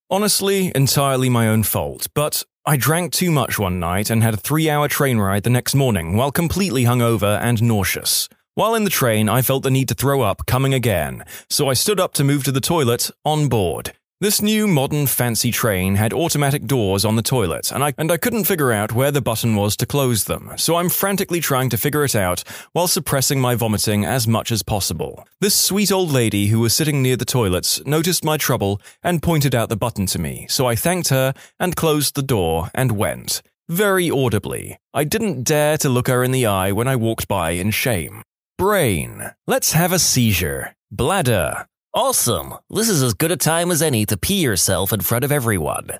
Honestly, 0.09 0.71
entirely 0.73 1.27
my 1.27 1.49
own 1.49 1.63
fault, 1.63 2.07
but 2.15 2.45
I 2.65 2.77
drank 2.77 3.11
too 3.11 3.31
much 3.31 3.59
one 3.59 3.81
night 3.81 4.09
and 4.09 4.23
had 4.23 4.33
a 4.33 4.37
three 4.37 4.69
hour 4.69 4.87
train 4.87 5.17
ride 5.17 5.43
the 5.43 5.49
next 5.49 5.75
morning 5.75 6.15
while 6.15 6.31
completely 6.31 6.85
hungover 6.85 7.37
and 7.37 7.61
nauseous. 7.61 8.29
While 8.55 8.75
in 8.75 8.85
the 8.85 8.89
train, 8.89 9.27
I 9.27 9.41
felt 9.41 9.63
the 9.63 9.69
need 9.69 9.89
to 9.89 9.93
throw 9.93 10.21
up 10.21 10.45
coming 10.45 10.73
again, 10.73 11.25
so 11.49 11.67
I 11.67 11.73
stood 11.73 11.99
up 11.99 12.13
to 12.13 12.23
move 12.23 12.45
to 12.45 12.53
the 12.53 12.61
toilet 12.61 13.11
on 13.25 13.49
board. 13.49 13.91
This 14.21 14.41
new 14.41 14.67
modern 14.67 15.07
fancy 15.07 15.49
train 15.49 15.95
had 15.95 16.11
automatic 16.11 16.65
doors 16.65 17.05
on 17.05 17.15
the 17.15 17.21
toilet, 17.21 17.71
and 17.71 17.81
I, 17.81 17.93
and 17.97 18.11
I 18.11 18.17
couldn't 18.17 18.43
figure 18.43 18.73
out 18.73 18.91
where 18.91 19.11
the 19.11 19.21
button 19.21 19.55
was 19.55 19.77
to 19.77 19.85
close 19.85 20.25
them, 20.25 20.51
so 20.57 20.75
I'm 20.75 20.89
frantically 20.89 21.39
trying 21.39 21.69
to 21.69 21.77
figure 21.77 22.03
it 22.03 22.17
out 22.17 22.43
while 22.73 22.89
suppressing 22.89 23.39
my 23.39 23.55
vomiting 23.55 24.03
as 24.03 24.27
much 24.27 24.51
as 24.51 24.61
possible. 24.61 25.25
This 25.39 25.55
sweet 25.55 25.89
old 25.89 26.11
lady 26.11 26.47
who 26.47 26.59
was 26.59 26.73
sitting 26.73 27.01
near 27.01 27.15
the 27.15 27.23
toilets 27.23 27.81
noticed 27.85 28.25
my 28.25 28.35
trouble 28.35 28.81
and 29.01 29.23
pointed 29.23 29.55
out 29.55 29.69
the 29.69 29.77
button 29.77 30.05
to 30.07 30.19
me, 30.19 30.47
so 30.49 30.65
I 30.65 30.75
thanked 30.75 31.07
her 31.07 31.33
and 31.57 31.77
closed 31.77 32.15
the 32.15 32.21
door 32.21 32.71
and 32.75 32.97
went. 32.97 33.41
Very 33.69 34.11
audibly. 34.11 34.77
I 34.93 35.05
didn't 35.05 35.43
dare 35.43 35.77
to 35.77 35.87
look 35.87 36.09
her 36.09 36.25
in 36.25 36.33
the 36.33 36.45
eye 36.45 36.73
when 36.73 36.89
I 36.89 36.97
walked 36.97 37.29
by 37.29 37.51
in 37.51 37.71
shame. 37.71 38.23
Brain. 38.57 39.31
Let's 39.47 39.71
have 39.71 39.93
a 39.93 39.99
seizure. 39.99 40.75
Bladder. 40.91 41.67
Awesome! 42.01 42.53
This 42.69 42.87
is 42.87 43.03
as 43.03 43.13
good 43.13 43.29
a 43.29 43.35
time 43.35 43.71
as 43.71 43.81
any 43.81 44.05
to 44.05 44.15
pee 44.15 44.41
yourself 44.41 44.93
in 44.93 45.01
front 45.01 45.25
of 45.25 45.33
everyone. 45.33 45.99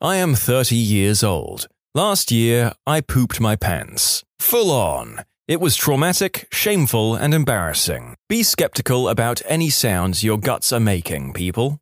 I 0.00 0.14
am 0.14 0.36
30 0.36 0.76
years 0.76 1.24
old. 1.24 1.66
Last 1.96 2.30
year, 2.30 2.70
I 2.86 3.00
pooped 3.00 3.40
my 3.40 3.56
pants. 3.56 4.22
Full 4.38 4.70
on. 4.70 5.24
It 5.48 5.60
was 5.60 5.74
traumatic, 5.74 6.46
shameful, 6.52 7.16
and 7.16 7.34
embarrassing. 7.34 8.14
Be 8.28 8.44
skeptical 8.44 9.08
about 9.08 9.42
any 9.46 9.68
sounds 9.68 10.22
your 10.22 10.38
guts 10.38 10.72
are 10.72 10.78
making, 10.78 11.32
people. 11.32 11.80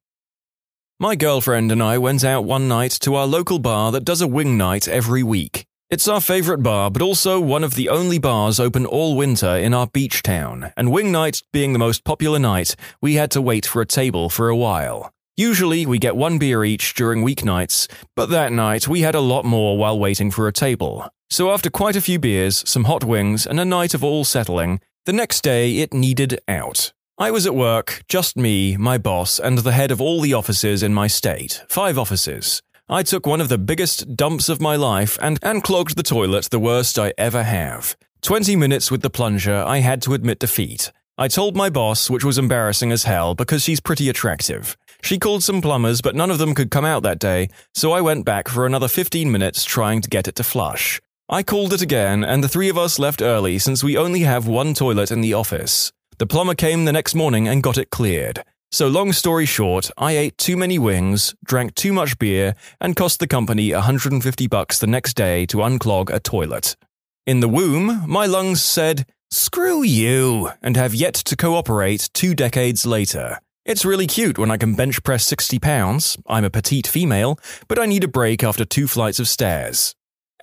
My 0.98 1.14
girlfriend 1.14 1.70
and 1.70 1.82
I 1.82 1.98
went 1.98 2.24
out 2.24 2.46
one 2.46 2.66
night 2.66 2.92
to 3.02 3.14
our 3.14 3.26
local 3.26 3.58
bar 3.58 3.92
that 3.92 4.06
does 4.06 4.22
a 4.22 4.26
wing 4.26 4.56
night 4.56 4.88
every 4.88 5.22
week. 5.22 5.66
It's 5.92 6.08
our 6.08 6.22
favourite 6.22 6.62
bar, 6.62 6.90
but 6.90 7.02
also 7.02 7.38
one 7.38 7.62
of 7.62 7.74
the 7.74 7.90
only 7.90 8.18
bars 8.18 8.58
open 8.58 8.86
all 8.86 9.14
winter 9.14 9.56
in 9.56 9.74
our 9.74 9.86
beach 9.86 10.22
town, 10.22 10.72
and 10.74 10.90
wing 10.90 11.12
night 11.12 11.42
being 11.52 11.74
the 11.74 11.78
most 11.78 12.02
popular 12.02 12.38
night, 12.38 12.74
we 13.02 13.16
had 13.16 13.30
to 13.32 13.42
wait 13.42 13.66
for 13.66 13.82
a 13.82 13.86
table 13.86 14.30
for 14.30 14.48
a 14.48 14.56
while. 14.56 15.12
Usually, 15.36 15.84
we 15.84 15.98
get 15.98 16.16
one 16.16 16.38
beer 16.38 16.64
each 16.64 16.94
during 16.94 17.22
weeknights, 17.22 17.92
but 18.16 18.30
that 18.30 18.52
night 18.52 18.88
we 18.88 19.02
had 19.02 19.14
a 19.14 19.20
lot 19.20 19.44
more 19.44 19.76
while 19.76 19.98
waiting 19.98 20.30
for 20.30 20.48
a 20.48 20.52
table. 20.52 21.10
So, 21.28 21.50
after 21.50 21.68
quite 21.68 21.94
a 21.94 22.00
few 22.00 22.18
beers, 22.18 22.66
some 22.66 22.84
hot 22.84 23.04
wings, 23.04 23.46
and 23.46 23.60
a 23.60 23.64
night 23.66 23.92
of 23.92 24.02
all 24.02 24.24
settling, 24.24 24.80
the 25.04 25.12
next 25.12 25.42
day 25.42 25.76
it 25.76 25.92
needed 25.92 26.40
out. 26.48 26.94
I 27.18 27.30
was 27.30 27.46
at 27.46 27.54
work, 27.54 28.02
just 28.08 28.38
me, 28.38 28.78
my 28.78 28.96
boss, 28.96 29.38
and 29.38 29.58
the 29.58 29.72
head 29.72 29.90
of 29.90 30.00
all 30.00 30.22
the 30.22 30.32
offices 30.32 30.82
in 30.82 30.94
my 30.94 31.06
state 31.06 31.62
five 31.68 31.98
offices. 31.98 32.62
I 32.88 33.02
took 33.02 33.26
one 33.26 33.40
of 33.40 33.48
the 33.48 33.58
biggest 33.58 34.16
dumps 34.16 34.48
of 34.48 34.60
my 34.60 34.76
life 34.76 35.16
and, 35.22 35.38
and 35.42 35.62
clogged 35.62 35.96
the 35.96 36.02
toilet 36.02 36.48
the 36.50 36.58
worst 36.58 36.98
I 36.98 37.14
ever 37.16 37.44
have. 37.44 37.96
20 38.22 38.56
minutes 38.56 38.90
with 38.90 39.02
the 39.02 39.10
plunger, 39.10 39.64
I 39.66 39.78
had 39.78 40.02
to 40.02 40.14
admit 40.14 40.40
defeat. 40.40 40.90
I 41.16 41.28
told 41.28 41.56
my 41.56 41.70
boss, 41.70 42.10
which 42.10 42.24
was 42.24 42.38
embarrassing 42.38 42.90
as 42.90 43.04
hell 43.04 43.34
because 43.34 43.62
she's 43.62 43.80
pretty 43.80 44.08
attractive. 44.08 44.76
She 45.02 45.18
called 45.18 45.42
some 45.42 45.62
plumbers, 45.62 46.00
but 46.00 46.16
none 46.16 46.30
of 46.30 46.38
them 46.38 46.54
could 46.54 46.70
come 46.70 46.84
out 46.84 47.02
that 47.04 47.18
day, 47.18 47.48
so 47.74 47.92
I 47.92 48.00
went 48.00 48.24
back 48.24 48.48
for 48.48 48.66
another 48.66 48.88
15 48.88 49.30
minutes 49.30 49.64
trying 49.64 50.00
to 50.00 50.10
get 50.10 50.26
it 50.26 50.34
to 50.36 50.44
flush. 50.44 51.00
I 51.28 51.42
called 51.42 51.72
it 51.72 51.82
again, 51.82 52.24
and 52.24 52.42
the 52.42 52.48
three 52.48 52.68
of 52.68 52.76
us 52.76 52.98
left 52.98 53.22
early 53.22 53.58
since 53.58 53.84
we 53.84 53.96
only 53.96 54.20
have 54.20 54.46
one 54.46 54.74
toilet 54.74 55.10
in 55.10 55.20
the 55.20 55.34
office. 55.34 55.92
The 56.18 56.26
plumber 56.26 56.54
came 56.54 56.84
the 56.84 56.92
next 56.92 57.14
morning 57.14 57.48
and 57.48 57.62
got 57.62 57.78
it 57.78 57.90
cleared. 57.90 58.42
So, 58.74 58.88
long 58.88 59.12
story 59.12 59.44
short, 59.44 59.90
I 59.98 60.12
ate 60.12 60.38
too 60.38 60.56
many 60.56 60.78
wings, 60.78 61.34
drank 61.44 61.74
too 61.74 61.92
much 61.92 62.18
beer, 62.18 62.54
and 62.80 62.96
cost 62.96 63.20
the 63.20 63.26
company 63.26 63.70
150 63.74 64.46
bucks 64.46 64.78
the 64.78 64.86
next 64.86 65.12
day 65.12 65.44
to 65.46 65.58
unclog 65.58 66.08
a 66.08 66.18
toilet. 66.18 66.74
In 67.26 67.40
the 67.40 67.50
womb, 67.50 68.02
my 68.08 68.24
lungs 68.24 68.64
said, 68.64 69.04
Screw 69.30 69.82
you, 69.82 70.52
and 70.62 70.78
have 70.78 70.94
yet 70.94 71.12
to 71.14 71.36
cooperate 71.36 72.08
two 72.14 72.34
decades 72.34 72.86
later. 72.86 73.38
It's 73.66 73.84
really 73.84 74.06
cute 74.06 74.38
when 74.38 74.50
I 74.50 74.56
can 74.56 74.74
bench 74.74 75.02
press 75.02 75.26
60 75.26 75.58
pounds, 75.58 76.16
I'm 76.26 76.44
a 76.44 76.50
petite 76.50 76.86
female, 76.86 77.38
but 77.68 77.78
I 77.78 77.84
need 77.84 78.04
a 78.04 78.08
break 78.08 78.42
after 78.42 78.64
two 78.64 78.88
flights 78.88 79.20
of 79.20 79.28
stairs. 79.28 79.94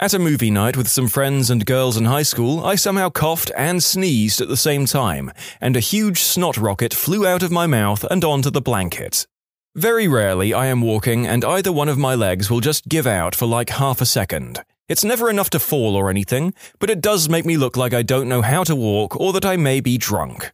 At 0.01 0.13
a 0.13 0.19
movie 0.19 0.49
night 0.49 0.77
with 0.77 0.87
some 0.87 1.09
friends 1.09 1.49
and 1.49 1.65
girls 1.65 1.97
in 1.97 2.05
high 2.05 2.23
school, 2.23 2.65
I 2.65 2.75
somehow 2.75 3.09
coughed 3.09 3.51
and 3.57 3.83
sneezed 3.83 4.39
at 4.39 4.47
the 4.47 4.55
same 4.55 4.85
time, 4.85 5.29
and 5.59 5.75
a 5.75 5.81
huge 5.81 6.21
snot 6.21 6.55
rocket 6.55 6.93
flew 6.93 7.27
out 7.27 7.43
of 7.43 7.51
my 7.51 7.67
mouth 7.67 8.05
and 8.05 8.23
onto 8.23 8.49
the 8.49 8.61
blanket. 8.61 9.27
Very 9.75 10.07
rarely 10.07 10.53
I 10.53 10.67
am 10.67 10.79
walking 10.79 11.27
and 11.27 11.43
either 11.43 11.73
one 11.73 11.89
of 11.89 11.97
my 11.97 12.15
legs 12.15 12.49
will 12.49 12.61
just 12.61 12.87
give 12.87 13.05
out 13.05 13.35
for 13.35 13.45
like 13.45 13.71
half 13.71 13.99
a 13.99 14.05
second. 14.05 14.63
It's 14.87 15.03
never 15.03 15.29
enough 15.29 15.49
to 15.49 15.59
fall 15.59 15.97
or 15.97 16.09
anything, 16.09 16.53
but 16.79 16.89
it 16.89 17.01
does 17.01 17.27
make 17.27 17.45
me 17.45 17.57
look 17.57 17.75
like 17.75 17.93
I 17.93 18.01
don't 18.01 18.29
know 18.29 18.41
how 18.41 18.63
to 18.63 18.77
walk 18.77 19.19
or 19.19 19.33
that 19.33 19.45
I 19.45 19.57
may 19.57 19.81
be 19.81 19.97
drunk. 19.97 20.53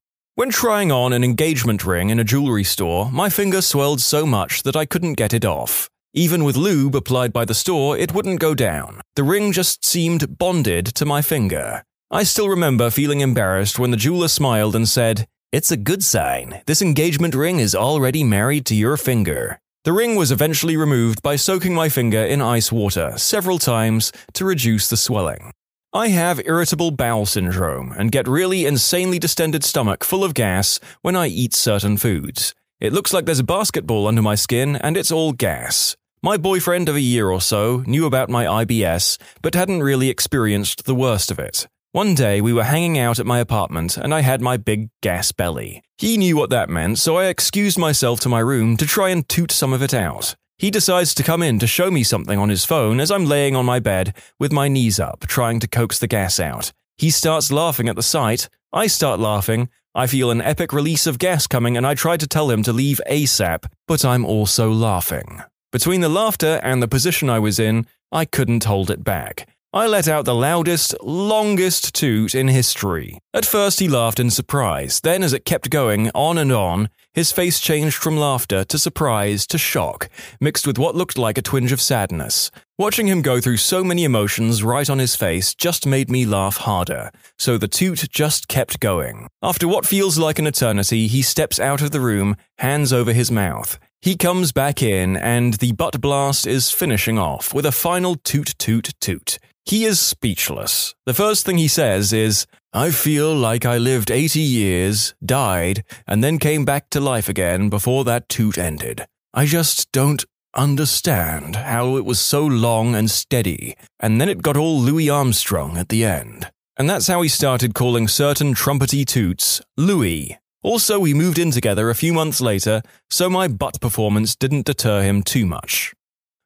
When 0.35 0.49
trying 0.49 0.93
on 0.93 1.11
an 1.11 1.25
engagement 1.25 1.85
ring 1.85 2.09
in 2.09 2.17
a 2.17 2.23
jewelry 2.23 2.63
store, 2.63 3.11
my 3.11 3.29
finger 3.29 3.61
swelled 3.61 3.99
so 3.99 4.25
much 4.25 4.63
that 4.63 4.77
I 4.77 4.85
couldn't 4.85 5.15
get 5.15 5.33
it 5.33 5.43
off. 5.43 5.89
Even 6.13 6.45
with 6.45 6.55
lube 6.55 6.95
applied 6.95 7.33
by 7.33 7.43
the 7.43 7.53
store, 7.53 7.97
it 7.97 8.13
wouldn't 8.13 8.39
go 8.39 8.55
down. 8.55 9.01
The 9.17 9.25
ring 9.25 9.51
just 9.51 9.83
seemed 9.83 10.37
bonded 10.37 10.85
to 10.95 11.05
my 11.05 11.21
finger. 11.21 11.83
I 12.09 12.23
still 12.23 12.47
remember 12.47 12.89
feeling 12.89 13.19
embarrassed 13.19 13.77
when 13.77 13.91
the 13.91 13.97
jeweler 13.97 14.29
smiled 14.29 14.73
and 14.73 14.87
said, 14.87 15.27
It's 15.51 15.69
a 15.71 15.75
good 15.75 16.01
sign. 16.01 16.61
This 16.65 16.81
engagement 16.81 17.35
ring 17.35 17.59
is 17.59 17.75
already 17.75 18.23
married 18.23 18.65
to 18.67 18.75
your 18.75 18.95
finger. 18.95 19.59
The 19.83 19.91
ring 19.91 20.15
was 20.15 20.31
eventually 20.31 20.77
removed 20.77 21.21
by 21.21 21.35
soaking 21.35 21.75
my 21.75 21.89
finger 21.89 22.23
in 22.23 22.41
ice 22.41 22.71
water 22.71 23.15
several 23.17 23.59
times 23.59 24.13
to 24.35 24.45
reduce 24.45 24.89
the 24.89 24.95
swelling. 24.95 25.51
I 25.93 26.07
have 26.07 26.39
irritable 26.45 26.91
bowel 26.91 27.25
syndrome 27.25 27.91
and 27.91 28.13
get 28.13 28.25
really 28.25 28.65
insanely 28.65 29.19
distended 29.19 29.61
stomach 29.61 30.05
full 30.05 30.23
of 30.23 30.33
gas 30.33 30.79
when 31.01 31.17
I 31.17 31.27
eat 31.27 31.53
certain 31.53 31.97
foods. 31.97 32.55
It 32.79 32.93
looks 32.93 33.11
like 33.11 33.25
there's 33.25 33.39
a 33.39 33.43
basketball 33.43 34.07
under 34.07 34.21
my 34.21 34.35
skin 34.35 34.77
and 34.77 34.95
it's 34.95 35.11
all 35.11 35.33
gas. 35.33 35.97
My 36.23 36.37
boyfriend 36.37 36.87
of 36.87 36.95
a 36.95 37.01
year 37.01 37.29
or 37.29 37.41
so 37.41 37.83
knew 37.85 38.05
about 38.05 38.29
my 38.29 38.45
IBS, 38.63 39.17
but 39.41 39.53
hadn't 39.53 39.83
really 39.83 40.07
experienced 40.07 40.85
the 40.85 40.95
worst 40.95 41.29
of 41.29 41.39
it. 41.39 41.67
One 41.91 42.15
day 42.15 42.39
we 42.39 42.53
were 42.53 42.63
hanging 42.63 42.97
out 42.97 43.19
at 43.19 43.25
my 43.25 43.39
apartment 43.39 43.97
and 43.97 44.13
I 44.13 44.21
had 44.21 44.39
my 44.39 44.55
big 44.55 44.91
gas 45.01 45.33
belly. 45.33 45.83
He 45.97 46.15
knew 46.15 46.37
what 46.37 46.51
that 46.51 46.69
meant, 46.69 46.99
so 46.99 47.17
I 47.17 47.25
excused 47.25 47.77
myself 47.77 48.21
to 48.21 48.29
my 48.29 48.39
room 48.39 48.77
to 48.77 48.85
try 48.85 49.09
and 49.09 49.27
toot 49.27 49.51
some 49.51 49.73
of 49.73 49.83
it 49.83 49.93
out. 49.93 50.37
He 50.61 50.69
decides 50.69 51.15
to 51.15 51.23
come 51.23 51.41
in 51.41 51.57
to 51.57 51.65
show 51.65 51.89
me 51.89 52.03
something 52.03 52.37
on 52.37 52.49
his 52.49 52.65
phone 52.65 52.99
as 52.99 53.09
I'm 53.09 53.25
laying 53.25 53.55
on 53.55 53.65
my 53.65 53.79
bed 53.79 54.13
with 54.37 54.51
my 54.51 54.67
knees 54.67 54.99
up, 54.99 55.21
trying 55.21 55.59
to 55.59 55.67
coax 55.67 55.97
the 55.97 56.05
gas 56.05 56.39
out. 56.39 56.71
He 56.99 57.09
starts 57.09 57.51
laughing 57.51 57.89
at 57.89 57.95
the 57.95 58.03
sight. 58.03 58.47
I 58.71 58.85
start 58.85 59.19
laughing. 59.19 59.69
I 59.95 60.05
feel 60.05 60.29
an 60.29 60.39
epic 60.39 60.71
release 60.71 61.07
of 61.07 61.17
gas 61.17 61.47
coming 61.47 61.77
and 61.77 61.87
I 61.87 61.95
try 61.95 62.15
to 62.15 62.27
tell 62.27 62.51
him 62.51 62.61
to 62.61 62.73
leave 62.73 63.01
ASAP, 63.09 63.65
but 63.87 64.05
I'm 64.05 64.23
also 64.23 64.69
laughing. 64.71 65.41
Between 65.71 66.01
the 66.01 66.09
laughter 66.09 66.59
and 66.61 66.79
the 66.79 66.87
position 66.87 67.27
I 67.27 67.39
was 67.39 67.57
in, 67.57 67.87
I 68.11 68.25
couldn't 68.25 68.65
hold 68.65 68.91
it 68.91 69.03
back. 69.03 69.49
I 69.73 69.87
let 69.87 70.09
out 70.09 70.25
the 70.25 70.35
loudest, 70.35 71.01
longest 71.01 71.95
toot 71.95 72.35
in 72.35 72.49
history. 72.49 73.19
At 73.33 73.45
first, 73.45 73.79
he 73.79 73.87
laughed 73.87 74.19
in 74.19 74.29
surprise. 74.29 74.99
Then, 74.99 75.23
as 75.23 75.31
it 75.31 75.45
kept 75.45 75.69
going 75.69 76.11
on 76.13 76.37
and 76.37 76.51
on, 76.51 76.89
his 77.13 77.31
face 77.31 77.57
changed 77.57 77.95
from 77.95 78.17
laughter 78.17 78.65
to 78.65 78.77
surprise 78.77 79.47
to 79.47 79.57
shock, 79.57 80.09
mixed 80.41 80.67
with 80.67 80.77
what 80.77 80.95
looked 80.95 81.17
like 81.17 81.37
a 81.37 81.41
twinge 81.41 81.71
of 81.71 81.79
sadness. 81.79 82.51
Watching 82.77 83.07
him 83.07 83.21
go 83.21 83.39
through 83.39 83.57
so 83.57 83.81
many 83.81 84.03
emotions 84.03 84.61
right 84.61 84.89
on 84.89 84.99
his 84.99 85.15
face 85.15 85.55
just 85.55 85.85
made 85.85 86.11
me 86.11 86.25
laugh 86.25 86.57
harder, 86.57 87.09
so 87.39 87.57
the 87.57 87.69
toot 87.69 88.09
just 88.09 88.49
kept 88.49 88.81
going. 88.81 89.29
After 89.41 89.69
what 89.69 89.85
feels 89.85 90.17
like 90.17 90.37
an 90.37 90.47
eternity, 90.47 91.07
he 91.07 91.21
steps 91.21 91.61
out 91.61 91.81
of 91.81 91.91
the 91.91 92.01
room, 92.01 92.35
hands 92.57 92.91
over 92.91 93.13
his 93.13 93.31
mouth. 93.31 93.79
He 94.01 94.17
comes 94.17 94.51
back 94.51 94.83
in, 94.83 95.15
and 95.15 95.53
the 95.55 95.71
butt 95.71 96.01
blast 96.01 96.45
is 96.45 96.71
finishing 96.71 97.17
off 97.17 97.53
with 97.53 97.65
a 97.65 97.71
final 97.71 98.15
toot 98.15 98.53
toot 98.57 98.89
toot. 98.99 99.37
He 99.65 99.85
is 99.85 99.99
speechless. 99.99 100.95
The 101.05 101.13
first 101.13 101.45
thing 101.45 101.57
he 101.57 101.67
says 101.67 102.11
is, 102.11 102.47
I 102.73 102.91
feel 102.91 103.35
like 103.35 103.65
I 103.65 103.77
lived 103.77 104.09
80 104.09 104.39
years, 104.39 105.13
died, 105.23 105.83
and 106.07 106.23
then 106.23 106.39
came 106.39 106.65
back 106.65 106.89
to 106.91 106.99
life 106.99 107.29
again 107.29 107.69
before 107.69 108.03
that 108.05 108.27
toot 108.29 108.57
ended. 108.57 109.05
I 109.33 109.45
just 109.45 109.91
don't 109.91 110.25
understand 110.55 111.55
how 111.55 111.95
it 111.95 112.05
was 112.05 112.19
so 112.19 112.45
long 112.45 112.95
and 112.95 113.09
steady, 113.09 113.75
and 113.99 114.19
then 114.19 114.29
it 114.29 114.41
got 114.41 114.57
all 114.57 114.79
Louis 114.79 115.09
Armstrong 115.09 115.77
at 115.77 115.89
the 115.89 116.05
end. 116.05 116.49
And 116.77 116.89
that's 116.89 117.07
how 117.07 117.21
he 117.21 117.29
started 117.29 117.75
calling 117.75 118.07
certain 118.07 118.53
trumpety 118.53 119.05
toots 119.05 119.61
Louis. 119.77 120.37
Also, 120.63 120.99
we 120.99 121.13
moved 121.13 121.39
in 121.39 121.51
together 121.51 121.89
a 121.89 121.95
few 121.95 122.13
months 122.13 122.41
later, 122.41 122.81
so 123.09 123.29
my 123.29 123.47
butt 123.47 123.81
performance 123.81 124.35
didn't 124.35 124.65
deter 124.65 125.01
him 125.01 125.23
too 125.23 125.45
much. 125.45 125.93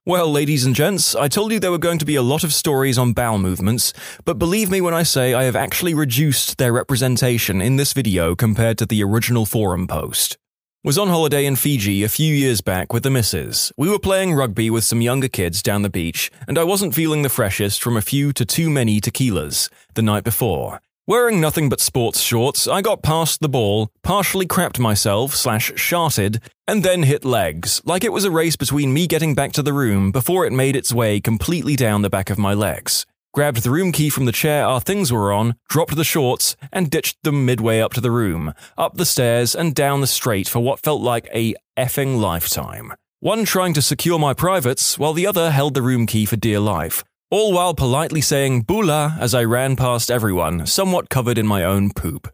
Well, 0.07 0.31
ladies 0.31 0.65
and 0.65 0.75
gents, 0.75 1.15
I 1.15 1.27
told 1.27 1.51
you 1.51 1.59
there 1.59 1.71
were 1.71 1.79
going 1.79 1.97
to 1.97 2.05
be 2.05 2.15
a 2.15 2.21
lot 2.21 2.43
of 2.43 2.53
stories 2.53 3.00
on 3.00 3.13
bowel 3.13 3.39
movements, 3.39 3.91
but 4.24 4.38
believe 4.38 4.69
me 4.69 4.79
when 4.79 4.93
I 4.93 5.01
say 5.01 5.33
I 5.33 5.45
have 5.45 5.55
actually 5.55 5.95
reduced 5.95 6.59
their 6.59 6.71
representation 6.71 7.59
in 7.59 7.77
this 7.77 7.91
video 7.91 8.35
compared 8.35 8.77
to 8.77 8.85
the 8.85 9.03
original 9.03 9.47
forum 9.47 9.88
post. 9.88 10.38
Was 10.83 11.00
on 11.00 11.07
holiday 11.07 11.47
in 11.47 11.55
Fiji 11.55 12.03
a 12.03 12.07
few 12.07 12.31
years 12.31 12.62
back 12.62 12.93
with 12.93 13.01
the 13.01 13.09
missus. 13.09 13.71
We 13.77 13.89
were 13.89 13.97
playing 13.97 14.35
rugby 14.35 14.69
with 14.69 14.83
some 14.83 15.01
younger 15.01 15.27
kids 15.27 15.63
down 15.63 15.81
the 15.81 15.89
beach, 15.89 16.29
and 16.47 16.59
I 16.59 16.65
wasn't 16.65 16.93
feeling 16.93 17.24
the 17.24 17.27
freshest 17.29 17.81
from 17.81 17.97
a 17.97 18.01
few 18.03 18.31
to 18.33 18.45
too 18.45 18.69
many 18.69 19.01
tequilas 19.01 19.71
the 19.95 20.03
night 20.03 20.24
before. 20.24 20.81
Wearing 21.07 21.39
nothing 21.39 21.69
but 21.69 21.81
sports 21.81 22.19
shorts, 22.19 22.67
I 22.67 22.81
got 22.81 23.03
passed 23.03 23.39
the 23.39 23.47
ball, 23.47 23.91
partially 24.01 24.47
crapped 24.47 24.79
myself 24.79 25.35
slash 25.35 25.71
sharted, 25.75 26.41
and 26.67 26.81
then 26.81 27.03
hit 27.03 27.24
legs, 27.24 27.79
like 27.85 28.03
it 28.03 28.12
was 28.12 28.25
a 28.25 28.31
race 28.31 28.55
between 28.55 28.91
me 28.91 29.05
getting 29.05 29.35
back 29.35 29.51
to 29.51 29.62
the 29.62 29.71
room 29.71 30.12
before 30.12 30.47
it 30.47 30.51
made 30.51 30.75
its 30.75 30.91
way 30.91 31.19
completely 31.19 31.75
down 31.75 32.01
the 32.01 32.09
back 32.09 32.31
of 32.31 32.39
my 32.39 32.55
legs. 32.55 33.05
Grabbed 33.35 33.62
the 33.62 33.69
room 33.69 33.91
key 33.91 34.09
from 34.09 34.25
the 34.25 34.31
chair 34.31 34.65
our 34.65 34.79
things 34.79 35.12
were 35.12 35.31
on, 35.31 35.53
dropped 35.69 35.95
the 35.95 36.03
shorts, 36.03 36.55
and 36.71 36.89
ditched 36.89 37.21
them 37.21 37.45
midway 37.45 37.81
up 37.81 37.93
to 37.93 38.01
the 38.01 38.09
room, 38.09 38.55
up 38.75 38.97
the 38.97 39.05
stairs 39.05 39.53
and 39.53 39.75
down 39.75 40.01
the 40.01 40.07
straight 40.07 40.47
for 40.47 40.59
what 40.59 40.79
felt 40.79 41.03
like 41.03 41.29
a 41.31 41.53
effing 41.77 42.19
lifetime. 42.19 42.95
One 43.19 43.45
trying 43.45 43.75
to 43.75 43.81
secure 43.83 44.17
my 44.17 44.33
privates, 44.33 44.97
while 44.97 45.13
the 45.13 45.27
other 45.27 45.51
held 45.51 45.75
the 45.75 45.83
room 45.83 46.07
key 46.07 46.25
for 46.25 46.35
dear 46.35 46.59
life, 46.59 47.03
all 47.32 47.53
while 47.53 47.74
politely 47.74 48.22
saying 48.22 48.62
bula 48.62 49.17
as 49.20 49.34
I 49.34 49.44
ran 49.44 49.75
past 49.75 50.12
everyone, 50.12 50.65
somewhat 50.65 51.10
covered 51.10 51.38
in 51.38 51.48
my 51.48 51.63
own 51.63 51.91
poop. 51.91 52.27